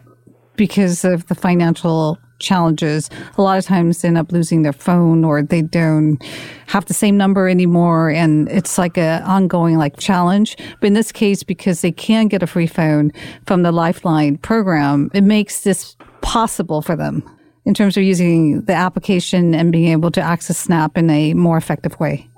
because 0.54 1.04
of 1.04 1.26
the 1.26 1.34
financial 1.34 2.18
challenges, 2.38 3.10
a 3.36 3.42
lot 3.42 3.58
of 3.58 3.64
times 3.64 4.02
they 4.02 4.08
end 4.08 4.18
up 4.18 4.32
losing 4.32 4.62
their 4.62 4.72
phone 4.72 5.24
or 5.24 5.42
they 5.42 5.62
don't 5.62 6.22
have 6.66 6.84
the 6.86 6.94
same 6.94 7.16
number 7.16 7.48
anymore. 7.48 8.10
And 8.10 8.48
it's 8.48 8.78
like 8.78 8.96
a 8.96 9.22
ongoing 9.24 9.76
like 9.76 9.98
challenge. 9.98 10.56
But 10.80 10.88
in 10.88 10.94
this 10.94 11.12
case, 11.12 11.42
because 11.42 11.80
they 11.80 11.92
can 11.92 12.28
get 12.28 12.42
a 12.42 12.46
free 12.46 12.66
phone 12.66 13.12
from 13.46 13.62
the 13.62 13.72
Lifeline 13.72 14.38
program, 14.38 15.10
it 15.14 15.24
makes 15.24 15.62
this 15.62 15.96
possible 16.20 16.82
for 16.82 16.96
them 16.96 17.22
in 17.64 17.74
terms 17.74 17.96
of 17.96 18.02
using 18.02 18.62
the 18.62 18.72
application 18.72 19.54
and 19.54 19.72
being 19.72 19.90
able 19.90 20.10
to 20.12 20.20
access 20.20 20.56
Snap 20.58 20.96
in 20.96 21.10
a 21.10 21.34
more 21.34 21.56
effective 21.56 21.98
way. 22.00 22.28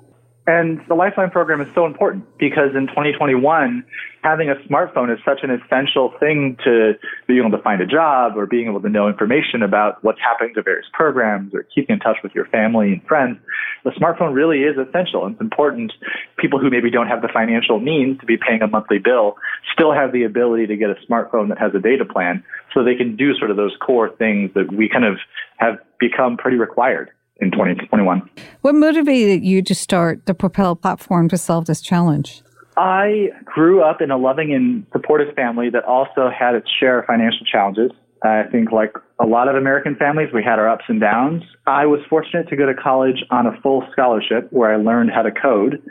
And 0.48 0.80
the 0.88 0.94
Lifeline 0.94 1.28
program 1.28 1.60
is 1.60 1.68
so 1.74 1.84
important 1.84 2.24
because 2.38 2.74
in 2.74 2.86
2021, 2.86 3.84
having 4.22 4.48
a 4.48 4.54
smartphone 4.66 5.12
is 5.12 5.22
such 5.22 5.40
an 5.42 5.50
essential 5.50 6.14
thing 6.18 6.56
to 6.64 6.94
being 7.26 7.40
able 7.40 7.50
to 7.50 7.62
find 7.62 7.82
a 7.82 7.86
job 7.86 8.32
or 8.34 8.46
being 8.46 8.66
able 8.66 8.80
to 8.80 8.88
know 8.88 9.08
information 9.08 9.62
about 9.62 10.02
what's 10.02 10.18
happening 10.20 10.54
to 10.54 10.62
various 10.62 10.86
programs 10.94 11.52
or 11.52 11.64
keeping 11.74 11.96
in 11.96 12.00
touch 12.00 12.16
with 12.22 12.34
your 12.34 12.46
family 12.46 12.94
and 12.94 13.02
friends. 13.04 13.36
The 13.84 13.90
smartphone 13.90 14.32
really 14.32 14.60
is 14.60 14.78
essential. 14.78 15.26
It's 15.26 15.38
important. 15.38 15.92
People 16.38 16.58
who 16.58 16.70
maybe 16.70 16.90
don't 16.90 17.08
have 17.08 17.20
the 17.20 17.28
financial 17.28 17.78
means 17.78 18.18
to 18.20 18.24
be 18.24 18.38
paying 18.38 18.62
a 18.62 18.68
monthly 18.68 18.98
bill 18.98 19.36
still 19.74 19.92
have 19.92 20.12
the 20.12 20.24
ability 20.24 20.66
to 20.68 20.78
get 20.78 20.88
a 20.88 20.96
smartphone 21.06 21.50
that 21.50 21.58
has 21.58 21.74
a 21.74 21.78
data 21.78 22.06
plan 22.06 22.42
so 22.72 22.82
they 22.82 22.94
can 22.94 23.16
do 23.16 23.34
sort 23.34 23.50
of 23.50 23.58
those 23.58 23.76
core 23.84 24.08
things 24.16 24.50
that 24.54 24.72
we 24.72 24.88
kind 24.88 25.04
of 25.04 25.18
have 25.58 25.76
become 26.00 26.38
pretty 26.38 26.56
required 26.56 27.10
in 27.40 27.50
2021. 27.50 28.28
What 28.62 28.74
motivated 28.74 29.44
you 29.44 29.62
to 29.62 29.74
start 29.74 30.26
the 30.26 30.34
Propel 30.34 30.76
platform 30.76 31.28
to 31.28 31.38
solve 31.38 31.66
this 31.66 31.80
challenge? 31.80 32.42
I 32.76 33.30
grew 33.44 33.82
up 33.82 34.00
in 34.00 34.10
a 34.10 34.16
loving 34.16 34.52
and 34.52 34.86
supportive 34.92 35.34
family 35.34 35.68
that 35.70 35.84
also 35.84 36.30
had 36.30 36.54
its 36.54 36.68
share 36.78 37.00
of 37.00 37.06
financial 37.06 37.44
challenges. 37.44 37.90
I 38.22 38.44
think, 38.50 38.72
like 38.72 38.94
a 39.20 39.26
lot 39.26 39.48
of 39.48 39.54
American 39.54 39.94
families, 39.94 40.28
we 40.32 40.42
had 40.42 40.58
our 40.58 40.68
ups 40.68 40.84
and 40.88 41.00
downs. 41.00 41.42
I 41.66 41.86
was 41.86 42.00
fortunate 42.08 42.48
to 42.48 42.56
go 42.56 42.66
to 42.66 42.74
college 42.74 43.24
on 43.30 43.46
a 43.46 43.60
full 43.60 43.84
scholarship 43.92 44.48
where 44.50 44.72
I 44.72 44.76
learned 44.76 45.10
how 45.12 45.22
to 45.22 45.30
code 45.30 45.82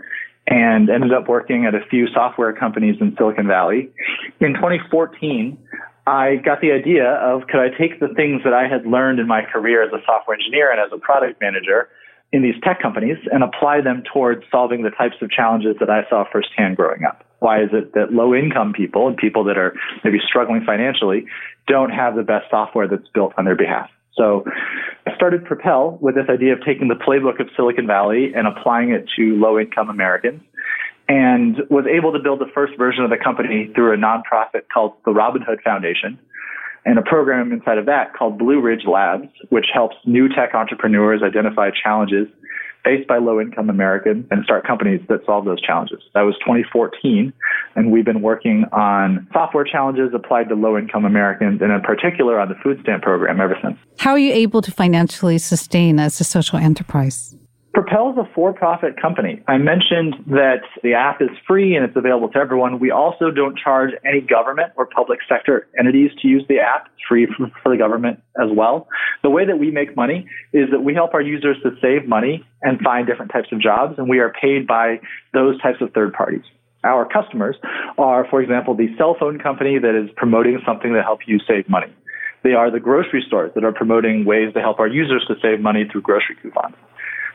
and 0.47 0.89
ended 0.89 1.13
up 1.13 1.27
working 1.27 1.65
at 1.65 1.75
a 1.75 1.85
few 1.89 2.07
software 2.07 2.53
companies 2.53 2.95
in 3.01 3.15
Silicon 3.17 3.47
Valley. 3.47 3.89
In 4.39 4.53
2014, 4.53 5.57
I 6.07 6.37
got 6.37 6.61
the 6.61 6.71
idea 6.71 7.03
of 7.03 7.47
could 7.51 7.59
I 7.59 7.67
take 7.77 7.99
the 7.99 8.07
things 8.15 8.41
that 8.45 8.53
I 8.53 8.65
had 8.65 8.87
learned 8.87 9.19
in 9.19 9.27
my 9.27 9.43
career 9.43 9.83
as 9.83 9.91
a 9.91 9.99
software 10.05 10.37
engineer 10.39 10.71
and 10.71 10.79
as 10.79 10.87
a 10.95 10.97
product 10.97 11.41
manager 11.41 11.89
in 12.31 12.41
these 12.41 12.55
tech 12.63 12.81
companies 12.81 13.17
and 13.29 13.43
apply 13.43 13.81
them 13.81 14.03
towards 14.13 14.43
solving 14.49 14.83
the 14.83 14.89
types 14.89 15.15
of 15.21 15.29
challenges 15.29 15.75
that 15.81 15.89
I 15.89 16.07
saw 16.09 16.23
firsthand 16.31 16.77
growing 16.77 17.03
up. 17.03 17.25
Why 17.39 17.61
is 17.61 17.69
it 17.73 17.93
that 17.93 18.13
low 18.13 18.33
income 18.33 18.71
people 18.71 19.07
and 19.07 19.17
people 19.17 19.43
that 19.45 19.57
are 19.57 19.75
maybe 20.05 20.17
struggling 20.25 20.63
financially 20.65 21.25
don't 21.67 21.89
have 21.89 22.15
the 22.15 22.23
best 22.23 22.45
software 22.49 22.87
that's 22.87 23.07
built 23.13 23.33
on 23.37 23.43
their 23.43 23.57
behalf? 23.57 23.89
So 24.15 24.45
I 25.05 25.13
started 25.13 25.43
Propel 25.43 25.99
with 26.01 26.15
this 26.15 26.25
idea 26.29 26.53
of 26.53 26.59
taking 26.65 26.87
the 26.87 26.95
playbook 26.95 27.39
of 27.41 27.49
Silicon 27.55 27.85
Valley 27.85 28.31
and 28.33 28.47
applying 28.47 28.91
it 28.91 29.05
to 29.17 29.35
low 29.35 29.59
income 29.59 29.89
Americans 29.89 30.41
and 31.07 31.57
was 31.69 31.85
able 31.85 32.11
to 32.13 32.19
build 32.19 32.39
the 32.39 32.51
first 32.53 32.77
version 32.77 33.03
of 33.03 33.09
the 33.09 33.17
company 33.17 33.71
through 33.73 33.93
a 33.93 33.97
nonprofit 33.97 34.63
called 34.73 34.93
the 35.05 35.11
Robin 35.11 35.41
Hood 35.41 35.59
Foundation 35.63 36.19
and 36.87 36.97
a 36.97 37.01
program 37.01 37.51
inside 37.51 37.77
of 37.77 37.85
that 37.85 38.13
called 38.13 38.37
Blue 38.39 38.61
Ridge 38.61 38.85
Labs, 38.87 39.27
which 39.49 39.67
helps 39.73 39.95
new 40.05 40.29
tech 40.29 40.55
entrepreneurs 40.55 41.21
identify 41.21 41.69
challenges 41.69 42.27
faced 42.83 43.07
by 43.07 43.17
low 43.17 43.41
income 43.41 43.69
Americans 43.69 44.25
and 44.31 44.43
start 44.45 44.65
companies 44.65 45.01
that 45.09 45.19
solve 45.25 45.43
those 45.43 45.61
challenges. 45.61 45.99
That 46.13 46.21
was 46.21 46.35
2014. 46.39 47.33
And 47.75 47.91
we've 47.91 48.05
been 48.05 48.21
working 48.21 48.63
on 48.71 49.27
software 49.33 49.65
challenges 49.65 50.11
applied 50.15 50.47
to 50.47 50.55
low 50.55 50.77
income 50.77 51.03
Americans 51.03 51.61
and 51.61 51.73
in 51.73 51.81
particular 51.81 52.39
on 52.39 52.47
the 52.47 52.55
food 52.63 52.79
stamp 52.83 53.03
program 53.03 53.41
ever 53.41 53.57
since. 53.61 53.77
How 53.99 54.11
are 54.11 54.19
you 54.19 54.31
able 54.31 54.61
to 54.61 54.71
financially 54.71 55.37
sustain 55.37 55.99
as 55.99 56.21
a 56.21 56.23
social 56.23 56.57
enterprise? 56.57 57.35
Propel 57.77 58.09
is 58.09 58.17
a 58.17 58.27
for-profit 58.33 58.99
company. 58.99 59.43
I 59.47 59.59
mentioned 59.59 60.15
that 60.31 60.65
the 60.81 60.95
app 60.95 61.21
is 61.21 61.29
free 61.47 61.75
and 61.75 61.85
it's 61.85 61.95
available 61.95 62.27
to 62.29 62.39
everyone. 62.39 62.79
We 62.79 62.89
also 62.89 63.29
don't 63.29 63.55
charge 63.55 63.91
any 64.03 64.19
government 64.19 64.71
or 64.77 64.87
public 64.87 65.19
sector 65.29 65.67
entities 65.77 66.09
to 66.23 66.27
use 66.27 66.43
the 66.49 66.57
app. 66.57 66.87
It's 66.87 67.05
free 67.07 67.27
for 67.61 67.69
the 67.71 67.77
government 67.77 68.19
as 68.41 68.49
well. 68.51 68.87
The 69.21 69.29
way 69.29 69.45
that 69.45 69.59
we 69.59 69.69
make 69.69 69.95
money 69.95 70.27
is 70.53 70.71
that 70.71 70.79
we 70.79 70.95
help 70.95 71.13
our 71.13 71.21
users 71.21 71.57
to 71.61 71.69
save 71.79 72.09
money 72.09 72.43
and 72.63 72.81
find 72.81 73.05
different 73.05 73.31
types 73.31 73.49
of 73.51 73.61
jobs, 73.61 73.99
and 73.99 74.09
we 74.09 74.17
are 74.17 74.33
paid 74.41 74.65
by 74.65 74.99
those 75.35 75.61
types 75.61 75.77
of 75.79 75.93
third 75.93 76.13
parties. 76.13 76.41
Our 76.83 77.07
customers 77.07 77.57
are, 77.99 78.25
for 78.27 78.41
example, 78.41 78.75
the 78.75 78.87
cell 78.97 79.15
phone 79.19 79.37
company 79.37 79.77
that 79.77 79.93
is 79.93 80.09
promoting 80.17 80.59
something 80.65 80.93
to 80.93 81.03
help 81.03 81.19
you 81.27 81.37
save 81.47 81.69
money. 81.69 81.93
They 82.43 82.53
are 82.53 82.71
the 82.71 82.79
grocery 82.79 83.23
stores 83.27 83.51
that 83.53 83.63
are 83.63 83.71
promoting 83.71 84.25
ways 84.25 84.51
to 84.55 84.61
help 84.61 84.79
our 84.79 84.87
users 84.87 85.23
to 85.27 85.35
save 85.43 85.59
money 85.59 85.85
through 85.91 86.01
grocery 86.01 86.37
coupons. 86.41 86.73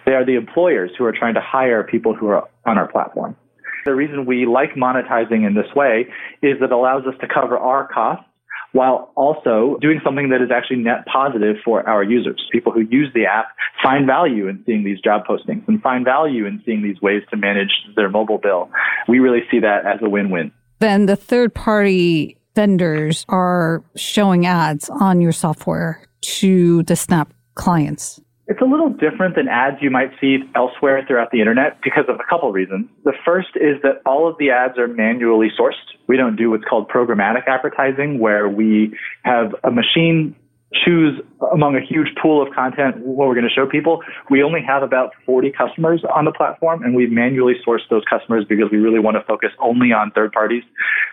They 0.06 0.12
are 0.12 0.24
the 0.24 0.34
employers 0.36 0.90
who 0.96 1.04
are 1.04 1.12
trying 1.12 1.34
to 1.34 1.40
hire 1.40 1.84
people 1.84 2.14
who 2.14 2.28
are 2.28 2.48
on 2.66 2.78
our 2.78 2.90
platform. 2.90 3.36
The 3.84 3.94
reason 3.94 4.26
we 4.26 4.46
like 4.46 4.74
monetizing 4.74 5.46
in 5.46 5.54
this 5.54 5.74
way 5.74 6.06
is 6.42 6.58
that 6.60 6.66
it 6.66 6.72
allows 6.72 7.04
us 7.06 7.14
to 7.20 7.26
cover 7.26 7.58
our 7.58 7.88
costs 7.92 8.24
while 8.72 9.12
also 9.16 9.76
doing 9.80 10.00
something 10.04 10.30
that 10.30 10.40
is 10.40 10.50
actually 10.50 10.78
net 10.78 11.04
positive 11.06 11.56
for 11.64 11.86
our 11.86 12.02
users. 12.02 12.42
People 12.50 12.72
who 12.72 12.80
use 12.80 13.10
the 13.14 13.26
app 13.26 13.48
find 13.82 14.06
value 14.06 14.48
in 14.48 14.62
seeing 14.64 14.84
these 14.84 15.00
job 15.00 15.22
postings 15.28 15.66
and 15.68 15.82
find 15.82 16.04
value 16.04 16.46
in 16.46 16.62
seeing 16.64 16.82
these 16.82 17.00
ways 17.00 17.22
to 17.30 17.36
manage 17.36 17.70
their 17.96 18.08
mobile 18.08 18.38
bill. 18.38 18.70
We 19.08 19.18
really 19.18 19.42
see 19.50 19.60
that 19.60 19.84
as 19.84 20.00
a 20.02 20.08
win-win. 20.08 20.52
Then 20.78 21.06
the 21.06 21.16
third 21.16 21.54
party 21.54 22.38
vendors 22.54 23.24
are 23.28 23.82
showing 23.96 24.46
ads 24.46 24.88
on 24.88 25.20
your 25.20 25.32
software 25.32 26.06
to 26.22 26.82
the 26.84 26.96
Snap 26.96 27.32
clients. 27.54 28.20
It's 28.52 28.60
a 28.60 28.66
little 28.66 28.90
different 28.90 29.34
than 29.34 29.48
ads 29.48 29.78
you 29.80 29.88
might 29.88 30.10
see 30.20 30.40
elsewhere 30.54 31.02
throughout 31.08 31.30
the 31.30 31.40
internet 31.40 31.80
because 31.82 32.04
of 32.06 32.16
a 32.16 32.24
couple 32.28 32.52
reasons. 32.52 32.86
The 33.02 33.14
first 33.24 33.48
is 33.56 33.80
that 33.82 34.02
all 34.04 34.28
of 34.28 34.36
the 34.36 34.50
ads 34.50 34.76
are 34.76 34.88
manually 34.88 35.48
sourced. 35.58 35.88
We 36.06 36.18
don't 36.18 36.36
do 36.36 36.50
what's 36.50 36.64
called 36.68 36.90
programmatic 36.90 37.48
advertising 37.48 38.18
where 38.18 38.50
we 38.50 38.94
have 39.24 39.54
a 39.64 39.70
machine 39.70 40.36
choose 40.84 41.18
among 41.50 41.76
a 41.76 41.80
huge 41.80 42.08
pool 42.20 42.46
of 42.46 42.52
content 42.54 42.98
what 42.98 43.26
we're 43.26 43.34
going 43.34 43.48
to 43.48 43.54
show 43.54 43.66
people. 43.66 44.02
We 44.28 44.42
only 44.42 44.60
have 44.60 44.82
about 44.82 45.12
40 45.24 45.50
customers 45.52 46.02
on 46.14 46.26
the 46.26 46.32
platform 46.32 46.82
and 46.82 46.94
we 46.94 47.06
manually 47.06 47.54
source 47.64 47.82
those 47.88 48.04
customers 48.04 48.44
because 48.46 48.66
we 48.70 48.78
really 48.78 49.00
want 49.00 49.16
to 49.16 49.22
focus 49.24 49.48
only 49.62 49.92
on 49.92 50.10
third 50.10 50.30
parties 50.30 50.62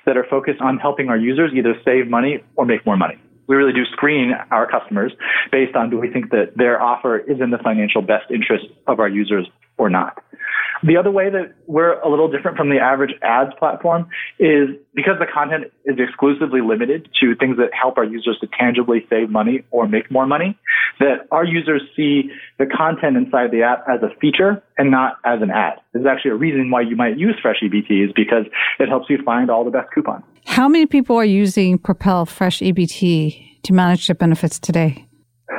that 0.05 0.17
are 0.17 0.25
focused 0.29 0.59
on 0.59 0.77
helping 0.77 1.07
our 1.07 1.17
users 1.17 1.51
either 1.55 1.75
save 1.85 2.09
money 2.09 2.43
or 2.57 2.65
make 2.65 2.85
more 2.85 2.97
money 2.97 3.15
we 3.49 3.55
really 3.55 3.73
do 3.73 3.83
screen 3.91 4.31
our 4.51 4.69
customers 4.69 5.11
based 5.51 5.75
on 5.75 5.89
do 5.89 5.99
we 5.99 6.09
think 6.09 6.29
that 6.29 6.53
their 6.55 6.81
offer 6.81 7.17
is 7.17 7.41
in 7.41 7.49
the 7.49 7.57
financial 7.57 8.01
best 8.01 8.31
interest 8.31 8.65
of 8.87 8.99
our 8.99 9.09
users 9.09 9.47
or 9.77 9.89
not. 9.89 10.23
The 10.83 10.95
other 10.95 11.11
way 11.11 11.29
that 11.29 11.55
we're 11.67 11.99
a 11.99 12.09
little 12.09 12.31
different 12.31 12.55
from 12.55 12.69
the 12.69 12.77
average 12.77 13.11
ads 13.21 13.51
platform 13.59 14.07
is 14.39 14.69
because 14.93 15.15
the 15.19 15.25
content 15.25 15.65
is 15.83 15.97
exclusively 15.99 16.61
limited 16.61 17.09
to 17.19 17.35
things 17.35 17.57
that 17.57 17.71
help 17.73 17.97
our 17.97 18.05
users 18.05 18.37
to 18.39 18.47
tangibly 18.57 19.05
save 19.09 19.29
money 19.29 19.63
or 19.71 19.87
make 19.87 20.09
more 20.09 20.25
money, 20.25 20.57
that 20.99 21.27
our 21.31 21.43
users 21.43 21.81
see 21.97 22.29
the 22.59 22.65
content 22.65 23.17
inside 23.17 23.51
the 23.51 23.63
app 23.63 23.83
as 23.89 24.01
a 24.03 24.15
feature 24.19 24.63
and 24.77 24.89
not 24.89 25.17
as 25.25 25.41
an 25.41 25.51
ad. 25.51 25.79
This 25.93 26.01
is 26.01 26.07
actually 26.07 26.31
a 26.31 26.35
reason 26.35 26.71
why 26.71 26.81
you 26.81 26.95
might 26.95 27.17
use 27.17 27.35
Fresh 27.41 27.57
EBT 27.63 28.05
is 28.05 28.11
because 28.15 28.45
it 28.79 28.87
helps 28.87 29.09
you 29.09 29.17
find 29.25 29.49
all 29.49 29.65
the 29.65 29.71
best 29.71 29.91
coupons. 29.93 30.23
How 30.45 30.67
many 30.67 30.85
people 30.85 31.15
are 31.15 31.25
using 31.25 31.77
Propel 31.77 32.25
Fresh 32.25 32.59
EBT 32.59 33.61
to 33.63 33.73
manage 33.73 34.07
their 34.07 34.15
benefits 34.15 34.59
today? 34.59 35.05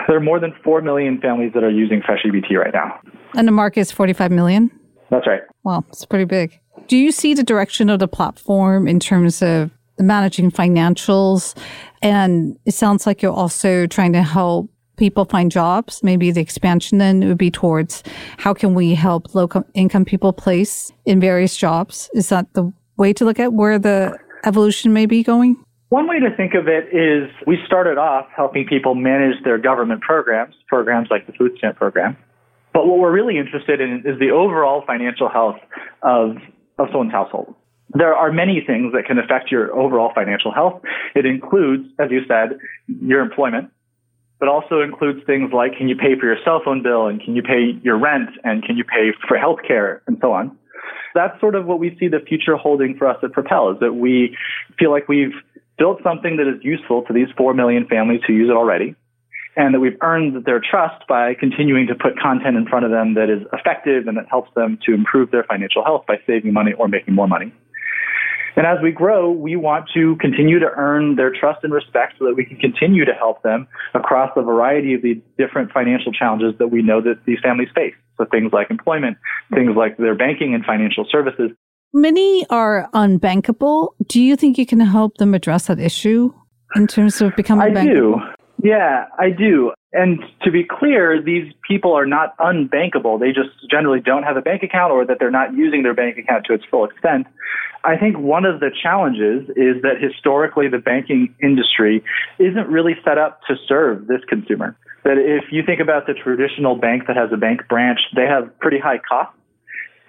There 0.07 0.17
are 0.17 0.21
more 0.21 0.41
than 0.41 0.53
4 0.65 0.83
million 0.83 1.21
families 1.21 1.53
that 1.55 1.65
are 1.65 1.71
using 1.71 2.03
Fresh 2.05 2.25
EBT 2.25 2.57
right 2.57 2.73
now. 2.73 3.01
And 3.35 3.47
the 3.47 3.53
market 3.53 3.81
is 3.81 3.93
45 3.93 4.31
million? 4.31 4.71
That's 5.11 5.27
right. 5.27 5.43
Wow, 5.65 5.85
it's 5.89 6.05
pretty 6.05 6.25
big. 6.25 6.59
Do 6.89 6.97
you 6.97 7.13
see 7.13 7.35
the 7.35 7.43
direction 7.43 7.91
of 7.91 7.99
the 7.99 8.09
platform 8.09 8.89
in 8.89 9.01
terms 9.01 9.43
of 9.43 9.71
managing 10.01 10.51
financials. 10.51 11.57
And 12.03 12.59
it 12.65 12.75
sounds 12.75 13.07
like 13.07 13.23
you're 13.23 13.33
also 13.33 13.87
trying 13.87 14.13
to 14.15 14.23
help 14.23 14.71
people 14.97 15.25
find 15.25 15.51
jobs. 15.51 16.03
Maybe 16.03 16.31
the 16.31 16.41
expansion 16.41 16.99
then 16.99 17.27
would 17.27 17.39
be 17.39 17.51
towards 17.51 18.03
how 18.39 18.53
can 18.53 18.75
we 18.75 18.95
help 18.95 19.35
low 19.35 19.49
income 19.75 20.05
people 20.05 20.33
place 20.33 20.93
in 21.07 21.21
various 21.21 21.57
jobs? 21.57 22.11
Is 22.15 22.29
that 22.29 22.53
the 22.55 22.73
way 22.97 23.13
to 23.15 23.25
look 23.25 23.39
at 23.39 23.53
where 23.53 23.79
the 23.79 24.17
evolution 24.45 24.93
may 24.93 25.07
be 25.07 25.23
going? 25.23 25.57
One 25.91 26.07
way 26.07 26.21
to 26.21 26.35
think 26.37 26.55
of 26.55 26.69
it 26.69 26.95
is 26.95 27.29
we 27.47 27.59
started 27.67 27.99
off 27.99 28.27
helping 28.35 28.65
people 28.65 28.95
manage 28.95 29.43
their 29.43 29.59
government 29.59 30.03
programs, 30.03 30.55
programs 30.69 31.09
like 31.11 31.27
the 31.27 31.33
food 31.33 31.53
stamp 31.59 31.77
program. 31.77 32.17
But 32.73 32.87
what 32.87 32.99
we're 32.99 33.13
really 33.13 33.39
interested 33.39 33.81
in 33.81 34.05
is 34.07 34.19
the 34.21 34.31
overall 34.31 34.85
financial 34.87 35.29
health 35.29 35.57
of, 36.03 36.37
of 36.79 36.87
someone's 36.93 37.11
household. 37.11 37.55
There 37.93 38.15
are 38.15 38.31
many 38.31 38.63
things 38.65 38.93
that 38.93 39.05
can 39.07 39.19
affect 39.19 39.51
your 39.51 39.75
overall 39.75 40.13
financial 40.15 40.53
health. 40.53 40.81
It 41.17 41.27
includes, 41.27 41.89
as 41.99 42.13
you 42.13 42.21
said, 42.29 42.61
your 42.87 43.21
employment, 43.21 43.71
but 44.39 44.49
also 44.49 44.81
includes 44.83 45.21
things 45.27 45.53
like 45.53 45.77
can 45.77 45.89
you 45.89 45.97
pay 45.97 46.19
for 46.19 46.27
your 46.27 46.37
cell 46.45 46.63
phone 46.65 46.85
bill 46.85 47.09
and 47.09 47.21
can 47.21 47.35
you 47.35 47.43
pay 47.43 47.79
your 47.83 47.99
rent 47.99 48.31
and 48.45 48.63
can 48.63 48.77
you 48.77 48.85
pay 48.85 49.11
for 49.27 49.37
health 49.37 49.59
care 49.67 50.03
and 50.07 50.19
so 50.21 50.33
on. 50.33 50.57
That's 51.15 51.39
sort 51.41 51.55
of 51.55 51.67
what 51.67 51.79
we 51.79 51.97
see 51.99 52.09
the 52.09 52.21
future 52.21 52.57
holding 52.57 52.97
for 52.97 53.07
us 53.07 53.17
at 53.23 53.33
Propel 53.33 53.71
is 53.71 53.81
that 53.81 53.95
we 53.95 54.37
feel 54.79 54.91
like 54.91 55.09
we've 55.09 55.35
built 55.79 56.03
something 56.03 56.37
that 56.37 56.47
is 56.47 56.63
useful 56.63 57.03
to 57.03 57.13
these 57.13 57.29
4 57.37 57.55
million 57.55 57.87
families 57.87 58.21
who 58.27 58.35
use 58.35 58.51
it 58.51 58.57
already 58.57 58.95
and 59.57 59.75
that 59.75 59.81
we've 59.81 59.97
earned 60.03 60.45
their 60.45 60.61
trust 60.61 61.07
by 61.09 61.35
continuing 61.35 61.87
to 61.87 61.95
put 61.95 62.19
content 62.19 62.57
in 62.57 62.67
front 62.67 62.85
of 62.85 62.91
them 62.91 63.15
that 63.15 63.29
is 63.29 63.43
effective 63.53 64.07
and 64.07 64.17
that 64.17 64.27
helps 64.29 64.53
them 64.55 64.79
to 64.87 64.95
improve 64.95 65.31
their 65.31 65.45
financial 65.45 65.85
health 65.85 66.05
by 66.07 66.17
saving 66.27 66.53
money 66.53 66.73
or 66.75 66.89
making 66.89 67.15
more 67.15 67.27
money. 67.27 67.53
And 68.57 68.67
as 68.67 68.79
we 68.83 68.91
grow, 68.91 69.31
we 69.31 69.57
want 69.57 69.89
to 69.95 70.17
continue 70.17 70.59
to 70.59 70.69
earn 70.77 71.17
their 71.17 71.33
trust 71.33 71.61
and 71.63 71.73
respect 71.73 72.15
so 72.19 72.27
that 72.27 72.35
we 72.35 72.45
can 72.45 72.57
continue 72.57 73.05
to 73.05 73.13
help 73.13 73.43
them 73.43 73.69
across 73.95 74.31
a 74.37 74.43
variety 74.43 74.95
of 74.95 75.03
the 75.03 75.21
different 75.39 75.73
financial 75.73 76.13
challenges 76.13 76.55
that 76.59 76.69
we 76.69 76.83
know 76.83 77.01
that 77.01 77.25
these 77.27 77.39
families 77.43 77.69
face. 77.75 77.95
So 78.19 78.27
things 78.31 78.53
like 78.53 78.71
employment, 78.71 79.17
things 79.55 79.77
like 79.77 79.97
their 79.97 80.15
banking 80.15 80.55
and 80.55 80.65
financial 80.65 81.07
services. 81.11 81.51
Many 81.93 82.47
are 82.51 82.89
unbankable. 82.95 83.89
Do 84.07 84.23
you 84.23 84.37
think 84.37 84.59
you 84.59 84.67
can 84.67 84.81
help 84.81 85.17
them 85.17 85.35
address 85.35 85.67
that 85.67 85.81
issue 85.81 86.33
in 86.77 86.87
terms 86.87 87.21
of 87.21 87.35
becoming 87.35 87.77
I 87.77 87.81
bankable? 87.81 87.95
do. 87.95 88.21
Yeah, 88.63 89.07
I 89.19 89.31
do. 89.31 89.73
And 89.93 90.21
to 90.43 90.53
be 90.53 90.63
clear, 90.63 91.21
these 91.21 91.53
people 91.67 91.93
are 91.93 92.07
not 92.07 92.37
unbankable. 92.39 93.19
They 93.19 93.33
just 93.33 93.51
generally 93.69 94.01
don't 94.01 94.23
have 94.23 94.37
a 94.37 94.41
bank 94.41 94.63
account 94.63 94.93
or 94.93 95.05
that 95.05 95.19
they're 95.19 95.33
not 95.33 95.53
using 95.55 95.83
their 95.83 95.95
bank 95.95 96.17
account 96.17 96.47
to 96.47 96.55
its 96.55 96.65
full 96.71 96.85
extent. 96.85 97.27
I 97.83 97.97
think 97.97 98.19
one 98.19 98.45
of 98.45 98.61
the 98.61 98.71
challenges 98.71 99.49
is 99.57 99.83
that 99.83 100.01
historically 100.01 100.69
the 100.69 100.79
banking 100.79 101.35
industry 101.43 102.05
isn't 102.39 102.69
really 102.69 102.95
set 103.05 103.19
up 103.19 103.41
to 103.49 103.57
serve 103.67 104.07
this 104.07 104.21
consumer. 104.29 104.77
That 105.03 105.19
if 105.19 105.51
you 105.51 105.63
think 105.65 105.81
about 105.81 106.07
the 106.07 106.15
traditional 106.15 106.77
bank 106.77 107.05
that 107.09 107.17
has 107.17 107.31
a 107.33 107.37
bank 107.37 107.67
branch, 107.69 107.99
they 108.15 108.27
have 108.27 108.57
pretty 108.61 108.79
high 108.79 108.99
costs 108.99 109.35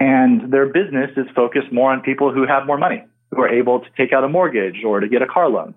and 0.02 0.52
their 0.52 0.66
business 0.66 1.10
is 1.16 1.26
focused 1.34 1.72
more 1.72 1.92
on 1.92 2.00
people 2.00 2.32
who 2.32 2.44
have 2.44 2.66
more 2.66 2.76
money, 2.76 3.04
who 3.30 3.40
are 3.40 3.48
able 3.48 3.78
to 3.78 3.86
take 3.96 4.12
out 4.12 4.24
a 4.24 4.28
mortgage 4.28 4.82
or 4.84 4.98
to 4.98 5.06
get 5.06 5.22
a 5.22 5.26
car 5.26 5.48
loan. 5.48 5.74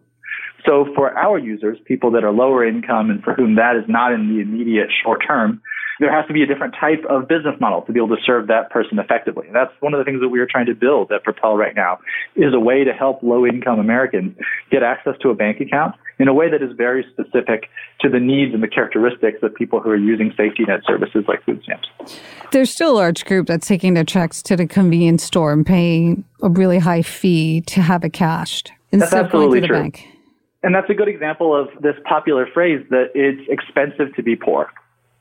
So 0.65 0.87
for 0.95 1.17
our 1.17 1.37
users, 1.37 1.77
people 1.85 2.11
that 2.11 2.23
are 2.23 2.31
lower 2.31 2.65
income 2.67 3.09
and 3.09 3.23
for 3.23 3.33
whom 3.33 3.55
that 3.55 3.75
is 3.75 3.83
not 3.87 4.13
in 4.13 4.35
the 4.35 4.41
immediate 4.41 4.89
short 5.03 5.21
term, 5.25 5.61
there 5.99 6.11
has 6.11 6.27
to 6.27 6.33
be 6.33 6.43
a 6.43 6.45
different 6.45 6.75
type 6.79 7.03
of 7.09 7.27
business 7.27 7.55
model 7.59 7.81
to 7.83 7.93
be 7.93 7.99
able 7.99 8.15
to 8.15 8.21
serve 8.25 8.47
that 8.47 8.69
person 8.69 8.99
effectively. 8.99 9.47
And 9.47 9.55
that's 9.55 9.71
one 9.79 9.93
of 9.93 9.99
the 9.99 10.03
things 10.03 10.19
that 10.21 10.29
we 10.29 10.39
are 10.39 10.47
trying 10.47 10.65
to 10.65 10.75
build 10.75 11.11
at 11.11 11.23
Propel 11.23 11.55
right 11.55 11.75
now 11.75 11.99
is 12.35 12.53
a 12.53 12.59
way 12.59 12.83
to 12.83 12.91
help 12.91 13.23
low 13.23 13.45
income 13.45 13.79
Americans 13.79 14.35
get 14.71 14.83
access 14.83 15.13
to 15.21 15.29
a 15.29 15.35
bank 15.35 15.61
account 15.61 15.95
in 16.19 16.27
a 16.27 16.33
way 16.33 16.49
that 16.49 16.61
is 16.61 16.71
very 16.75 17.05
specific 17.11 17.69
to 18.01 18.09
the 18.09 18.19
needs 18.19 18.53
and 18.53 18.61
the 18.61 18.67
characteristics 18.67 19.39
of 19.41 19.53
people 19.55 19.79
who 19.79 19.89
are 19.89 19.97
using 19.97 20.33
safety 20.35 20.63
net 20.67 20.81
services 20.85 21.23
like 21.27 21.43
food 21.45 21.61
stamps. 21.63 21.87
There's 22.51 22.71
still 22.71 22.91
a 22.91 22.97
large 22.97 23.25
group 23.25 23.47
that's 23.47 23.67
taking 23.67 23.93
their 23.93 24.03
checks 24.03 24.41
to 24.43 24.55
the 24.55 24.67
convenience 24.67 25.23
store 25.23 25.53
and 25.53 25.65
paying 25.65 26.25
a 26.41 26.49
really 26.49 26.79
high 26.79 27.01
fee 27.01 27.61
to 27.61 27.81
have 27.81 28.03
it 28.03 28.13
cashed 28.13 28.71
instead 28.91 29.25
of 29.25 29.31
going 29.31 29.53
to 29.53 29.61
the 29.61 29.67
true. 29.67 29.81
bank. 29.81 30.07
And 30.65 30.73
that's 30.73 30.89
a 30.89 30.95
good 30.95 31.07
example 31.07 31.55
of 31.55 31.67
this 31.83 31.93
popular 32.09 32.47
phrase 32.51 32.83
that 32.89 33.11
it's 33.13 33.47
expensive 33.49 34.15
to 34.15 34.23
be 34.23 34.35
poor. 34.35 34.71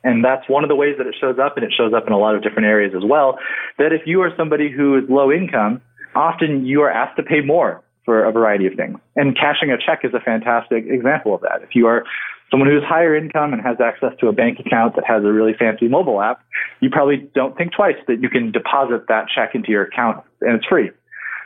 And 0.02 0.24
that's 0.24 0.48
one 0.48 0.64
of 0.64 0.68
the 0.68 0.74
ways 0.74 0.94
that 0.96 1.06
it 1.06 1.14
shows 1.20 1.36
up, 1.38 1.58
and 1.58 1.64
it 1.64 1.72
shows 1.76 1.92
up 1.92 2.06
in 2.06 2.14
a 2.14 2.18
lot 2.18 2.34
of 2.34 2.42
different 2.42 2.64
areas 2.64 2.94
as 2.96 3.04
well. 3.04 3.38
That 3.76 3.92
if 3.92 4.06
you 4.06 4.22
are 4.22 4.30
somebody 4.38 4.72
who 4.72 4.96
is 4.96 5.04
low 5.06 5.30
income, 5.30 5.82
often 6.14 6.64
you 6.64 6.80
are 6.80 6.90
asked 6.90 7.18
to 7.18 7.22
pay 7.22 7.42
more 7.44 7.82
for 8.06 8.24
a 8.24 8.32
variety 8.32 8.66
of 8.66 8.72
things. 8.74 8.98
And 9.16 9.36
cashing 9.36 9.70
a 9.70 9.76
check 9.76 10.00
is 10.02 10.14
a 10.14 10.20
fantastic 10.20 10.86
example 10.88 11.34
of 11.34 11.42
that. 11.42 11.60
If 11.62 11.74
you 11.74 11.88
are 11.88 12.04
someone 12.50 12.70
who's 12.70 12.82
higher 12.82 13.14
income 13.14 13.52
and 13.52 13.60
has 13.60 13.76
access 13.84 14.12
to 14.20 14.28
a 14.28 14.32
bank 14.32 14.60
account 14.64 14.94
that 14.96 15.04
has 15.06 15.24
a 15.24 15.32
really 15.32 15.52
fancy 15.52 15.88
mobile 15.88 16.22
app, 16.22 16.40
you 16.80 16.88
probably 16.88 17.28
don't 17.34 17.54
think 17.56 17.72
twice 17.72 17.96
that 18.08 18.22
you 18.22 18.30
can 18.30 18.50
deposit 18.50 19.08
that 19.08 19.26
check 19.34 19.54
into 19.54 19.70
your 19.70 19.82
account 19.82 20.24
and 20.40 20.56
it's 20.56 20.64
free. 20.64 20.90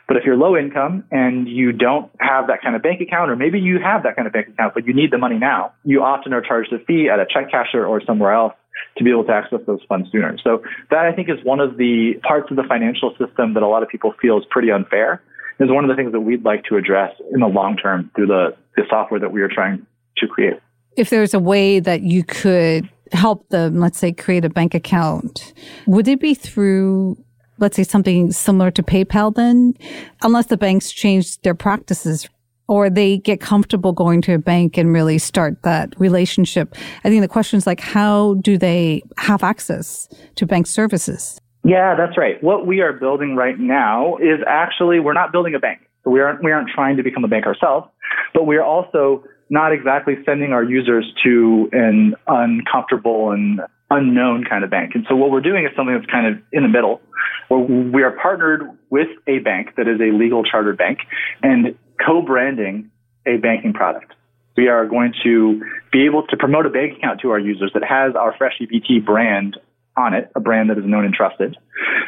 But 0.09 0.17
if 0.17 0.23
you're 0.25 0.35
low 0.35 0.57
income 0.57 1.03
and 1.11 1.47
you 1.47 1.71
don't 1.71 2.11
have 2.19 2.47
that 2.47 2.63
kind 2.63 2.75
of 2.75 2.81
bank 2.81 2.99
account, 2.99 3.29
or 3.29 3.35
maybe 3.35 3.59
you 3.59 3.77
have 3.79 4.01
that 4.03 4.15
kind 4.15 4.25
of 4.25 4.33
bank 4.33 4.47
account, 4.47 4.73
but 4.73 4.87
you 4.87 4.93
need 4.93 5.11
the 5.11 5.19
money 5.19 5.37
now, 5.37 5.71
you 5.85 6.01
often 6.01 6.33
are 6.33 6.41
charged 6.41 6.73
a 6.73 6.79
fee 6.85 7.09
at 7.13 7.19
a 7.19 7.27
check 7.31 7.51
casher 7.51 7.87
or 7.87 8.01
somewhere 8.03 8.33
else 8.33 8.53
to 8.97 9.03
be 9.03 9.11
able 9.11 9.23
to 9.25 9.31
access 9.31 9.59
those 9.67 9.81
funds 9.87 10.09
sooner. 10.11 10.35
So 10.43 10.63
that 10.89 11.05
I 11.05 11.13
think 11.13 11.29
is 11.29 11.37
one 11.43 11.59
of 11.59 11.77
the 11.77 12.13
parts 12.27 12.49
of 12.49 12.57
the 12.57 12.63
financial 12.67 13.11
system 13.19 13.53
that 13.53 13.61
a 13.61 13.67
lot 13.67 13.83
of 13.83 13.89
people 13.89 14.15
feel 14.19 14.39
is 14.39 14.45
pretty 14.49 14.71
unfair. 14.71 15.21
Is 15.59 15.69
one 15.69 15.83
of 15.83 15.89
the 15.89 15.95
things 15.95 16.13
that 16.13 16.21
we'd 16.21 16.43
like 16.43 16.63
to 16.69 16.77
address 16.77 17.11
in 17.31 17.41
the 17.41 17.47
long 17.47 17.77
term 17.77 18.09
through 18.15 18.27
the, 18.27 18.55
the 18.77 18.83
software 18.89 19.19
that 19.19 19.31
we 19.31 19.41
are 19.41 19.49
trying 19.49 19.85
to 20.17 20.27
create. 20.27 20.59
If 20.97 21.11
there's 21.11 21.35
a 21.35 21.39
way 21.39 21.79
that 21.81 22.01
you 22.01 22.23
could 22.23 22.89
help 23.11 23.47
them, 23.49 23.79
let's 23.79 23.99
say, 23.99 24.11
create 24.11 24.45
a 24.45 24.49
bank 24.49 24.73
account, 24.73 25.53
would 25.85 26.07
it 26.07 26.19
be 26.19 26.33
through 26.33 27.17
let's 27.59 27.75
say 27.75 27.83
something 27.83 28.31
similar 28.31 28.71
to 28.71 28.83
PayPal 28.83 29.33
then, 29.33 29.73
unless 30.21 30.47
the 30.47 30.57
banks 30.57 30.91
change 30.91 31.39
their 31.41 31.55
practices 31.55 32.27
or 32.67 32.89
they 32.89 33.17
get 33.17 33.41
comfortable 33.41 33.91
going 33.91 34.21
to 34.21 34.33
a 34.35 34.37
bank 34.37 34.77
and 34.77 34.93
really 34.93 35.17
start 35.17 35.61
that 35.63 35.99
relationship. 35.99 36.75
I 37.03 37.09
think 37.09 37.21
the 37.21 37.27
question 37.27 37.57
is 37.57 37.65
like, 37.65 37.79
how 37.79 38.35
do 38.35 38.59
they 38.59 39.01
have 39.17 39.43
access 39.43 40.07
to 40.35 40.45
bank 40.45 40.67
services? 40.67 41.41
Yeah, 41.63 41.95
that's 41.95 42.17
right. 42.17 42.41
What 42.43 42.67
we 42.67 42.81
are 42.81 42.93
building 42.93 43.35
right 43.35 43.59
now 43.59 44.17
is 44.17 44.39
actually, 44.47 44.99
we're 44.99 45.13
not 45.13 45.31
building 45.31 45.55
a 45.55 45.59
bank. 45.59 45.81
We 46.05 46.21
aren't, 46.21 46.43
we 46.43 46.51
aren't 46.51 46.69
trying 46.69 46.97
to 46.97 47.03
become 47.03 47.23
a 47.23 47.27
bank 47.27 47.45
ourselves, 47.45 47.87
but 48.33 48.45
we're 48.45 48.63
also 48.63 49.23
not 49.49 49.73
exactly 49.73 50.15
sending 50.23 50.53
our 50.53 50.63
users 50.63 51.11
to 51.23 51.69
an 51.71 52.13
uncomfortable 52.27 53.31
and 53.31 53.61
unknown 53.89 54.43
kind 54.43 54.63
of 54.63 54.69
bank. 54.69 54.91
And 54.95 55.05
so 55.09 55.15
what 55.15 55.31
we're 55.31 55.41
doing 55.41 55.65
is 55.65 55.71
something 55.75 55.95
that's 55.95 56.09
kind 56.09 56.27
of 56.27 56.41
in 56.51 56.63
the 56.63 56.69
middle, 56.69 57.01
where 57.47 57.59
we 57.59 58.03
are 58.03 58.11
partnered 58.11 58.69
with 58.89 59.07
a 59.27 59.39
bank 59.39 59.75
that 59.77 59.87
is 59.87 59.99
a 59.99 60.15
legal 60.15 60.43
chartered 60.43 60.77
bank 60.77 60.99
and 61.41 61.77
co-branding 62.05 62.91
a 63.25 63.37
banking 63.37 63.73
product. 63.73 64.13
We 64.55 64.67
are 64.67 64.85
going 64.85 65.13
to 65.23 65.61
be 65.91 66.05
able 66.05 66.25
to 66.27 66.37
promote 66.37 66.65
a 66.65 66.69
bank 66.69 66.97
account 66.97 67.21
to 67.21 67.31
our 67.31 67.39
users 67.39 67.71
that 67.73 67.83
has 67.83 68.15
our 68.15 68.35
Fresh 68.37 68.59
EBT 68.61 69.05
brand 69.05 69.57
on 69.97 70.13
it, 70.13 70.31
a 70.35 70.39
brand 70.39 70.69
that 70.69 70.77
is 70.77 70.85
known 70.85 71.05
and 71.05 71.13
trusted. 71.13 71.57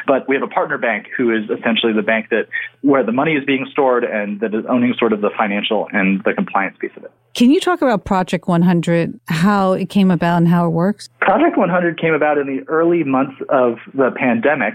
But 0.06 0.28
we 0.28 0.34
have 0.34 0.42
a 0.42 0.48
partner 0.48 0.78
bank 0.78 1.06
who 1.16 1.30
is 1.30 1.44
essentially 1.44 1.92
the 1.92 2.02
bank 2.02 2.28
that 2.30 2.48
where 2.80 3.04
the 3.04 3.12
money 3.12 3.32
is 3.32 3.44
being 3.44 3.66
stored 3.70 4.04
and 4.04 4.40
that 4.40 4.54
is 4.54 4.64
owning 4.68 4.94
sort 4.98 5.12
of 5.12 5.20
the 5.20 5.30
financial 5.36 5.88
and 5.92 6.22
the 6.24 6.32
compliance 6.32 6.76
piece 6.80 6.92
of 6.96 7.04
it. 7.04 7.12
Can 7.34 7.50
you 7.50 7.60
talk 7.60 7.80
about 7.80 8.04
Project 8.04 8.46
100, 8.46 9.18
how 9.26 9.72
it 9.72 9.88
came 9.88 10.10
about 10.10 10.36
and 10.38 10.48
how 10.48 10.66
it 10.66 10.70
works? 10.70 11.08
Project 11.20 11.56
100 11.56 11.98
came 11.98 12.12
about 12.12 12.36
in 12.36 12.46
the 12.46 12.62
early 12.68 13.04
months 13.04 13.40
of 13.48 13.78
the 13.94 14.10
pandemic 14.14 14.74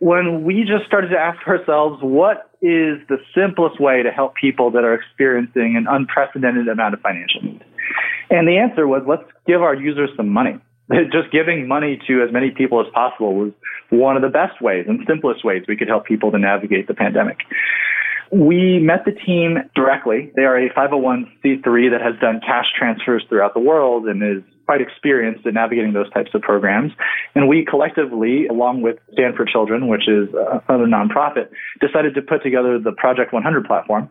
when 0.00 0.44
we 0.44 0.64
just 0.68 0.84
started 0.86 1.08
to 1.08 1.18
ask 1.18 1.46
ourselves 1.48 2.02
what 2.02 2.50
is 2.60 3.00
the 3.08 3.16
simplest 3.34 3.80
way 3.80 4.02
to 4.02 4.10
help 4.10 4.34
people 4.34 4.70
that 4.72 4.84
are 4.84 4.92
experiencing 4.92 5.76
an 5.76 5.86
unprecedented 5.88 6.68
amount 6.68 6.92
of 6.92 7.00
financial 7.00 7.42
need? 7.42 7.64
And 8.28 8.46
the 8.46 8.58
answer 8.58 8.86
was 8.86 9.02
let's 9.08 9.24
give 9.46 9.62
our 9.62 9.74
users 9.74 10.10
some 10.14 10.28
money. 10.28 10.60
just 11.10 11.32
giving 11.32 11.66
money 11.66 11.98
to 12.06 12.22
as 12.22 12.30
many 12.30 12.50
people 12.50 12.80
as 12.84 12.92
possible 12.92 13.34
was 13.34 13.52
one 13.88 14.16
of 14.16 14.22
the 14.22 14.28
best 14.28 14.60
ways 14.60 14.84
and 14.86 15.00
simplest 15.06 15.42
ways 15.42 15.64
we 15.66 15.76
could 15.76 15.88
help 15.88 16.04
people 16.04 16.30
to 16.30 16.38
navigate 16.38 16.86
the 16.86 16.94
pandemic. 16.94 17.38
We 18.32 18.78
met 18.78 19.04
the 19.04 19.12
team 19.12 19.58
directly. 19.74 20.32
They 20.36 20.42
are 20.42 20.56
a 20.56 20.70
501c3 20.70 21.90
that 21.90 22.00
has 22.02 22.18
done 22.20 22.40
cash 22.40 22.66
transfers 22.78 23.24
throughout 23.28 23.54
the 23.54 23.60
world 23.60 24.06
and 24.06 24.22
is 24.22 24.42
quite 24.66 24.80
experienced 24.80 25.46
in 25.46 25.54
navigating 25.54 25.92
those 25.92 26.10
types 26.12 26.30
of 26.34 26.42
programs. 26.42 26.92
And 27.34 27.48
we 27.48 27.64
collectively, 27.68 28.46
along 28.46 28.82
with 28.82 28.96
Stand 29.12 29.36
for 29.36 29.44
Children, 29.44 29.88
which 29.88 30.08
is 30.08 30.28
uh, 30.34 30.60
another 30.68 30.86
nonprofit, 30.86 31.48
decided 31.80 32.14
to 32.14 32.22
put 32.22 32.42
together 32.42 32.78
the 32.78 32.92
Project 32.92 33.32
100 33.32 33.66
platform, 33.66 34.08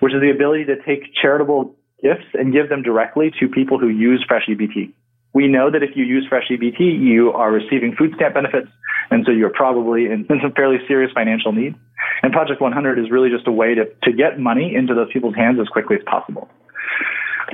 which 0.00 0.12
is 0.12 0.20
the 0.20 0.30
ability 0.30 0.64
to 0.66 0.76
take 0.84 1.14
charitable 1.20 1.74
gifts 2.02 2.28
and 2.34 2.52
give 2.52 2.68
them 2.68 2.82
directly 2.82 3.32
to 3.40 3.48
people 3.48 3.78
who 3.78 3.88
use 3.88 4.24
Fresh 4.28 4.46
EBT. 4.48 4.92
We 5.34 5.46
know 5.46 5.70
that 5.70 5.82
if 5.82 5.90
you 5.94 6.04
use 6.04 6.26
Fresh 6.28 6.48
EBT, 6.50 6.80
you 6.80 7.32
are 7.32 7.52
receiving 7.52 7.94
food 7.96 8.12
stamp 8.16 8.34
benefits, 8.34 8.68
and 9.10 9.24
so 9.26 9.32
you're 9.32 9.52
probably 9.52 10.06
in, 10.06 10.26
in 10.30 10.40
some 10.42 10.52
fairly 10.52 10.78
serious 10.86 11.12
financial 11.12 11.52
need. 11.52 11.74
And 12.22 12.32
Project 12.32 12.60
100 12.60 12.98
is 12.98 13.10
really 13.10 13.30
just 13.30 13.46
a 13.46 13.52
way 13.52 13.74
to, 13.74 13.84
to 14.04 14.12
get 14.12 14.38
money 14.38 14.74
into 14.74 14.94
those 14.94 15.12
people's 15.12 15.34
hands 15.34 15.58
as 15.60 15.68
quickly 15.68 15.96
as 15.96 16.02
possible. 16.04 16.48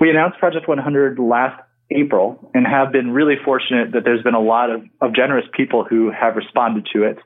We 0.00 0.10
announced 0.10 0.38
Project 0.38 0.68
100 0.68 1.18
last 1.18 1.60
April 1.90 2.50
and 2.54 2.66
have 2.66 2.92
been 2.92 3.10
really 3.10 3.34
fortunate 3.44 3.92
that 3.92 4.04
there's 4.04 4.22
been 4.22 4.34
a 4.34 4.40
lot 4.40 4.70
of, 4.70 4.82
of 5.00 5.14
generous 5.14 5.44
people 5.52 5.84
who 5.84 6.10
have 6.10 6.36
responded 6.36 6.86
to 6.92 7.04
it. 7.04 7.18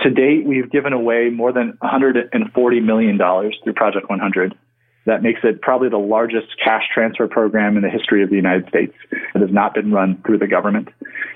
To 0.00 0.10
date, 0.10 0.46
we've 0.46 0.70
given 0.70 0.92
away 0.92 1.28
more 1.30 1.52
than 1.52 1.78
$140 1.82 2.82
million 2.82 3.18
through 3.18 3.72
Project 3.74 4.08
100. 4.08 4.54
That 5.10 5.24
makes 5.24 5.40
it 5.42 5.60
probably 5.60 5.88
the 5.88 5.98
largest 5.98 6.46
cash 6.62 6.84
transfer 6.94 7.26
program 7.26 7.76
in 7.76 7.82
the 7.82 7.90
history 7.90 8.22
of 8.22 8.30
the 8.30 8.36
United 8.36 8.68
States 8.68 8.94
that 9.34 9.42
has 9.42 9.50
not 9.50 9.74
been 9.74 9.90
run 9.90 10.22
through 10.24 10.38
the 10.38 10.46
government. 10.46 10.88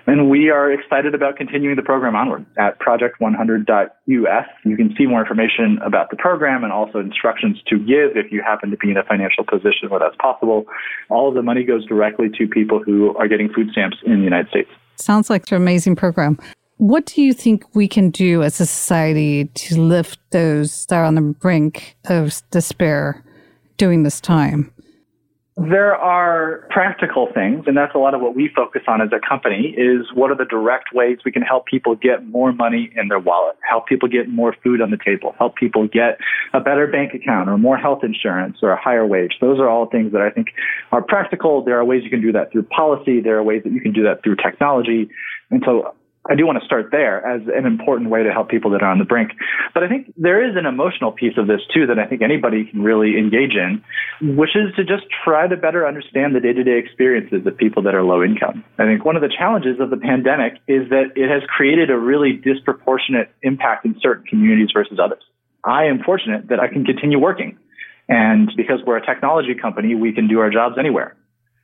And 0.06 0.30
we 0.30 0.48
are 0.48 0.70
excited 0.70 1.12
about 1.12 1.34
continuing 1.34 1.74
the 1.74 1.82
program 1.82 2.14
onward 2.14 2.46
at 2.56 2.78
project100.us. 2.78 4.46
You 4.64 4.76
can 4.76 4.94
see 4.96 5.06
more 5.06 5.22
information 5.22 5.80
about 5.84 6.10
the 6.10 6.16
program 6.16 6.62
and 6.62 6.72
also 6.72 7.00
instructions 7.00 7.60
to 7.66 7.76
give 7.76 8.16
if 8.16 8.30
you 8.30 8.42
happen 8.46 8.70
to 8.70 8.76
be 8.76 8.92
in 8.92 8.96
a 8.96 9.02
financial 9.02 9.42
position 9.42 9.90
where 9.90 9.98
that's 9.98 10.14
possible. 10.22 10.66
All 11.10 11.28
of 11.28 11.34
the 11.34 11.42
money 11.42 11.64
goes 11.64 11.84
directly 11.84 12.28
to 12.38 12.46
people 12.46 12.80
who 12.80 13.16
are 13.16 13.26
getting 13.26 13.52
food 13.52 13.70
stamps 13.72 13.96
in 14.06 14.18
the 14.18 14.24
United 14.24 14.50
States. 14.50 14.70
Sounds 14.94 15.28
like 15.28 15.50
an 15.50 15.56
amazing 15.56 15.96
program. 15.96 16.38
What 16.76 17.06
do 17.06 17.22
you 17.22 17.32
think 17.32 17.74
we 17.74 17.88
can 17.88 18.10
do 18.10 18.44
as 18.44 18.60
a 18.60 18.66
society 18.66 19.46
to 19.46 19.82
lift 19.82 20.20
those 20.30 20.86
that 20.86 20.96
are 20.96 21.04
on 21.04 21.16
the 21.16 21.22
brink 21.22 21.96
of 22.04 22.40
despair 22.52 23.23
during 23.76 24.02
this 24.02 24.20
time? 24.20 24.72
There 25.56 25.94
are 25.94 26.66
practical 26.70 27.28
things, 27.32 27.64
and 27.68 27.76
that's 27.76 27.94
a 27.94 27.98
lot 27.98 28.12
of 28.12 28.20
what 28.20 28.34
we 28.34 28.50
focus 28.56 28.82
on 28.88 29.00
as 29.00 29.10
a 29.12 29.20
company 29.26 29.72
is 29.78 30.04
what 30.12 30.32
are 30.32 30.36
the 30.36 30.44
direct 30.44 30.86
ways 30.92 31.18
we 31.24 31.30
can 31.30 31.42
help 31.42 31.66
people 31.66 31.94
get 31.94 32.26
more 32.26 32.52
money 32.52 32.90
in 32.96 33.06
their 33.06 33.20
wallet, 33.20 33.54
help 33.68 33.86
people 33.86 34.08
get 34.08 34.28
more 34.28 34.56
food 34.64 34.82
on 34.82 34.90
the 34.90 34.96
table, 34.96 35.32
help 35.38 35.54
people 35.54 35.86
get 35.86 36.18
a 36.54 36.60
better 36.60 36.88
bank 36.88 37.14
account 37.14 37.48
or 37.48 37.56
more 37.56 37.76
health 37.76 38.02
insurance 38.02 38.58
or 38.62 38.72
a 38.72 38.80
higher 38.80 39.06
wage. 39.06 39.34
Those 39.40 39.60
are 39.60 39.68
all 39.68 39.86
things 39.88 40.10
that 40.10 40.22
I 40.22 40.30
think 40.30 40.48
are 40.90 41.02
practical. 41.02 41.64
There 41.64 41.78
are 41.78 41.84
ways 41.84 42.02
you 42.02 42.10
can 42.10 42.20
do 42.20 42.32
that 42.32 42.50
through 42.50 42.64
policy. 42.64 43.20
There 43.20 43.38
are 43.38 43.44
ways 43.44 43.62
that 43.62 43.72
you 43.72 43.80
can 43.80 43.92
do 43.92 44.02
that 44.02 44.24
through 44.24 44.36
technology. 44.36 45.08
And 45.52 45.62
so 45.64 45.94
I 46.30 46.34
do 46.34 46.46
want 46.46 46.58
to 46.58 46.64
start 46.64 46.88
there 46.90 47.20
as 47.26 47.42
an 47.54 47.66
important 47.66 48.08
way 48.08 48.22
to 48.22 48.32
help 48.32 48.48
people 48.48 48.70
that 48.70 48.82
are 48.82 48.90
on 48.90 48.98
the 48.98 49.04
brink. 49.04 49.32
But 49.74 49.82
I 49.82 49.88
think 49.88 50.12
there 50.16 50.40
is 50.40 50.56
an 50.56 50.64
emotional 50.64 51.12
piece 51.12 51.36
of 51.36 51.46
this 51.46 51.60
too 51.72 51.86
that 51.86 51.98
I 51.98 52.06
think 52.06 52.22
anybody 52.22 52.64
can 52.64 52.82
really 52.82 53.18
engage 53.18 53.52
in, 53.52 53.84
which 54.34 54.56
is 54.56 54.74
to 54.76 54.84
just 54.84 55.04
try 55.22 55.46
to 55.46 55.56
better 55.56 55.86
understand 55.86 56.34
the 56.34 56.40
day 56.40 56.54
to 56.54 56.64
day 56.64 56.78
experiences 56.78 57.46
of 57.46 57.56
people 57.58 57.82
that 57.82 57.94
are 57.94 58.02
low 58.02 58.22
income. 58.24 58.64
I 58.78 58.84
think 58.84 59.04
one 59.04 59.16
of 59.16 59.22
the 59.22 59.28
challenges 59.28 59.80
of 59.80 59.90
the 59.90 59.98
pandemic 59.98 60.54
is 60.66 60.88
that 60.88 61.12
it 61.14 61.28
has 61.28 61.42
created 61.48 61.90
a 61.90 61.98
really 61.98 62.32
disproportionate 62.32 63.28
impact 63.42 63.84
in 63.84 63.94
certain 64.00 64.24
communities 64.24 64.70
versus 64.72 64.98
others. 64.98 65.22
I 65.62 65.84
am 65.84 66.02
fortunate 66.04 66.48
that 66.48 66.58
I 66.58 66.68
can 66.68 66.84
continue 66.84 67.18
working. 67.18 67.58
And 68.08 68.50
because 68.56 68.80
we're 68.86 68.98
a 68.98 69.04
technology 69.04 69.54
company, 69.54 69.94
we 69.94 70.12
can 70.12 70.28
do 70.28 70.40
our 70.40 70.50
jobs 70.50 70.76
anywhere. 70.78 71.16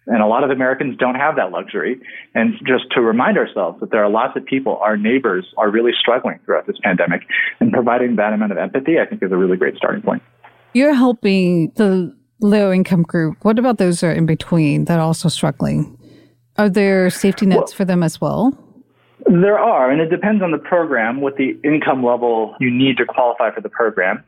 And 0.07 0.23
a 0.23 0.27
lot 0.27 0.43
of 0.45 0.51
Americans 0.51 0.97
don't 0.99 1.15
have 1.15 1.37
that 1.37 1.53
luxury. 1.53 2.01
And 2.35 2.55
just 2.67 2.91
to 2.93 3.01
remind 3.01 3.39
ourselves 3.39 3.81
that 3.81 3.91
there 3.91 4.03
are 4.03 4.11
lots 4.11 4.37
of 4.37 4.45
people, 4.45 4.79
our 4.79 4.97
neighbors 4.97 5.47
are 5.57 5.71
really 5.71 5.93
struggling 5.99 6.41
throughout 6.45 6.67
this 6.67 6.77
pandemic. 6.83 7.23
And 7.61 7.73
providing 7.73 8.17
that 8.17 8.33
amount 8.33 8.53
of 8.53 8.59
empathy, 8.59 8.99
I 8.99 9.07
think, 9.07 9.23
is 9.23 9.31
a 9.31 9.37
really 9.37 9.57
great 9.57 9.77
starting 9.77 10.03
point. 10.03 10.23
You're 10.73 10.95
helping 10.95 11.73
the 11.77 12.15
low 12.41 12.73
income 12.73 13.03
group. 13.03 13.37
What 13.43 13.59
about 13.59 13.79
those 13.79 14.01
that 14.01 14.07
are 14.09 14.13
in 14.13 14.27
between 14.27 14.87
that 14.87 14.99
are 14.99 15.05
also 15.05 15.29
struggling? 15.29 15.97
Are 16.57 16.69
there 16.69 17.11
safety 17.11 17.47
nets 17.47 17.73
well, 17.73 17.77
for 17.77 17.85
them 17.85 18.03
as 18.03 18.21
well? 18.21 18.57
There 19.27 19.59
are, 19.59 19.91
and 19.91 20.01
it 20.01 20.09
depends 20.09 20.43
on 20.43 20.51
the 20.51 20.59
program, 20.59 21.21
what 21.21 21.37
the 21.37 21.59
income 21.63 22.05
level 22.05 22.57
you 22.59 22.71
need 22.71 22.97
to 22.97 23.07
qualify 23.07 23.55
for 23.55 23.61
the 23.61 23.69
program. 23.69 24.25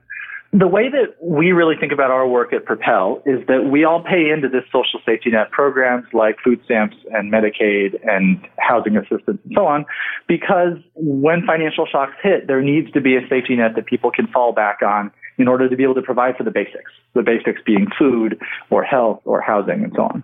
The 0.54 0.68
way 0.68 0.90
that 0.90 1.16
we 1.22 1.52
really 1.52 1.76
think 1.80 1.92
about 1.92 2.10
our 2.10 2.28
work 2.28 2.52
at 2.52 2.66
Propel 2.66 3.22
is 3.24 3.40
that 3.46 3.70
we 3.72 3.84
all 3.84 4.02
pay 4.04 4.28
into 4.28 4.50
this 4.50 4.64
social 4.66 5.00
safety 5.06 5.30
net 5.30 5.50
programs 5.50 6.04
like 6.12 6.36
food 6.44 6.60
stamps 6.66 6.96
and 7.10 7.32
Medicaid 7.32 7.98
and 8.06 8.46
housing 8.58 8.98
assistance 8.98 9.40
and 9.44 9.52
so 9.54 9.64
on, 9.64 9.86
because 10.28 10.76
when 10.94 11.46
financial 11.46 11.86
shocks 11.86 12.12
hit, 12.22 12.48
there 12.48 12.60
needs 12.60 12.92
to 12.92 13.00
be 13.00 13.16
a 13.16 13.26
safety 13.30 13.56
net 13.56 13.76
that 13.76 13.86
people 13.86 14.10
can 14.10 14.26
fall 14.26 14.52
back 14.52 14.80
on 14.82 15.10
in 15.38 15.48
order 15.48 15.70
to 15.70 15.74
be 15.74 15.84
able 15.84 15.94
to 15.94 16.02
provide 16.02 16.36
for 16.36 16.44
the 16.44 16.50
basics, 16.50 16.92
the 17.14 17.22
basics 17.22 17.62
being 17.64 17.86
food 17.98 18.38
or 18.68 18.84
health 18.84 19.22
or 19.24 19.40
housing 19.40 19.82
and 19.82 19.92
so 19.96 20.02
on 20.02 20.22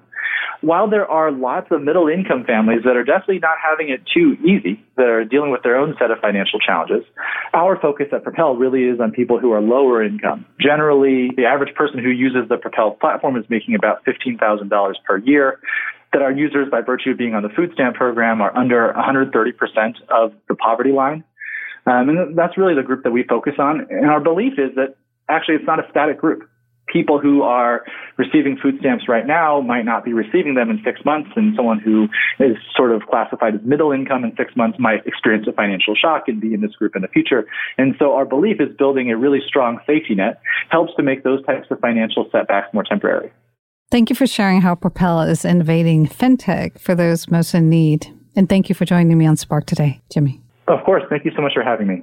while 0.61 0.91
there 0.91 1.07
are 1.07 1.31
lots 1.31 1.69
of 1.71 1.83
middle 1.83 2.09
income 2.09 2.45
families 2.45 2.81
that 2.85 2.97
are 2.97 3.05
definitely 3.05 3.39
not 3.39 3.57
having 3.63 3.91
it 3.91 4.03
too 4.13 4.37
easy, 4.43 4.83
that 4.97 5.07
are 5.07 5.25
dealing 5.25 5.51
with 5.51 5.63
their 5.63 5.77
own 5.77 5.95
set 5.99 6.11
of 6.11 6.19
financial 6.19 6.59
challenges, 6.59 7.05
our 7.55 7.79
focus 7.81 8.07
at 8.13 8.25
Propel 8.25 8.57
really 8.57 8.85
is 8.85 9.01
on 9.01 9.13
people 9.13 9.39
who 9.39 9.53
are 9.53 9.61
lower 9.61 10.03
income. 10.03 10.45
Generally, 10.61 11.31
the 11.37 11.45
average 11.45 11.75
person 11.75 11.99
who 12.03 12.11
uses 12.11 12.49
the 12.49 12.57
Propel 12.57 12.93
platform 12.93 13.37
is 13.37 13.45
making 13.49 13.75
about 13.75 14.05
$15,000 14.05 14.95
per 15.07 15.19
year. 15.19 15.61
That 16.13 16.23
our 16.23 16.33
users, 16.33 16.69
by 16.71 16.81
virtue 16.81 17.11
of 17.11 17.19
being 17.19 17.35
on 17.35 17.43
the 17.43 17.51
food 17.51 17.71
stamp 17.75 17.97
program, 17.97 18.41
are 18.41 18.57
under 18.57 18.95
130% 18.97 19.31
of 20.09 20.33
the 20.49 20.55
poverty 20.55 20.91
line. 20.91 21.23
Um, 21.85 22.09
and 22.09 22.37
that's 22.37 22.57
really 22.57 22.75
the 22.75 22.83
group 22.83 23.05
that 23.05 23.11
we 23.11 23.25
focus 23.25 23.55
on. 23.59 23.87
And 23.91 24.07
our 24.07 24.21
belief 24.21 24.55
is 24.55 24.75
that 24.77 24.97
actually 25.29 25.57
it's 25.57 25.67
not 25.67 25.81
a 25.81 25.91
static 25.91 26.19
group 26.19 26.49
people 26.93 27.19
who 27.21 27.43
are 27.43 27.85
receiving 28.17 28.57
food 28.57 28.77
stamps 28.81 29.09
right 29.09 29.27
now 29.27 29.61
might 29.61 29.85
not 29.85 30.05
be 30.05 30.13
receiving 30.13 30.55
them 30.55 30.71
in 30.71 30.81
six 30.85 31.05
months, 31.05 31.31
and 31.37 31.55
someone 31.57 31.79
who 31.79 32.09
is 32.39 32.57
sort 32.77 32.93
of 32.93 33.03
classified 33.11 33.55
as 33.55 33.61
middle 33.65 33.93
income 33.93 34.25
in 34.25 34.35
six 34.37 34.57
months 34.57 34.79
might 34.79 35.07
experience 35.07 35.47
a 35.49 35.53
financial 35.53 35.95
shock 35.95 36.25
and 36.27 36.41
be 36.41 36.55
in 36.55 36.61
this 36.61 36.73
group 36.73 36.97
in 36.97 37.03
the 37.03 37.09
future. 37.09 37.47
And 37.77 37.95
so 37.99 38.15
our 38.15 38.25
belief 38.25 38.61
is 38.61 38.69
building 38.77 39.11
a 39.11 39.17
really 39.17 39.41
strong 39.47 39.79
safety 39.87 40.15
net 40.15 40.41
helps 40.71 40.95
to 40.97 41.03
make 41.03 41.25
those 41.25 41.45
types 41.47 41.67
of 41.71 41.81
financial 41.81 42.29
setbacks 42.33 42.73
more 42.73 42.85
temporary. 42.85 43.33
Thank 43.91 44.11
you 44.11 44.17
for 44.17 44.27
sharing 44.27 44.61
how 44.61 44.75
Propel 44.75 45.23
is 45.23 45.45
innovating 45.45 46.07
fintech 46.07 46.79
for 46.79 46.95
those 46.95 47.31
most 47.31 47.55
in 47.55 47.71
need. 47.71 48.07
And 48.37 48.49
thank 48.49 48.69
you 48.69 48.75
for 48.75 48.85
joining 48.85 49.17
me 49.17 49.27
on 49.27 49.37
Spark 49.37 49.65
today, 49.65 50.01
Jimmy. 50.13 50.43
Of 50.67 50.85
course. 50.85 51.03
Thank 51.09 51.25
you 51.25 51.33
so 51.35 51.41
much 51.41 51.55
for 51.55 51.63
having 51.63 51.87
me. 51.87 52.03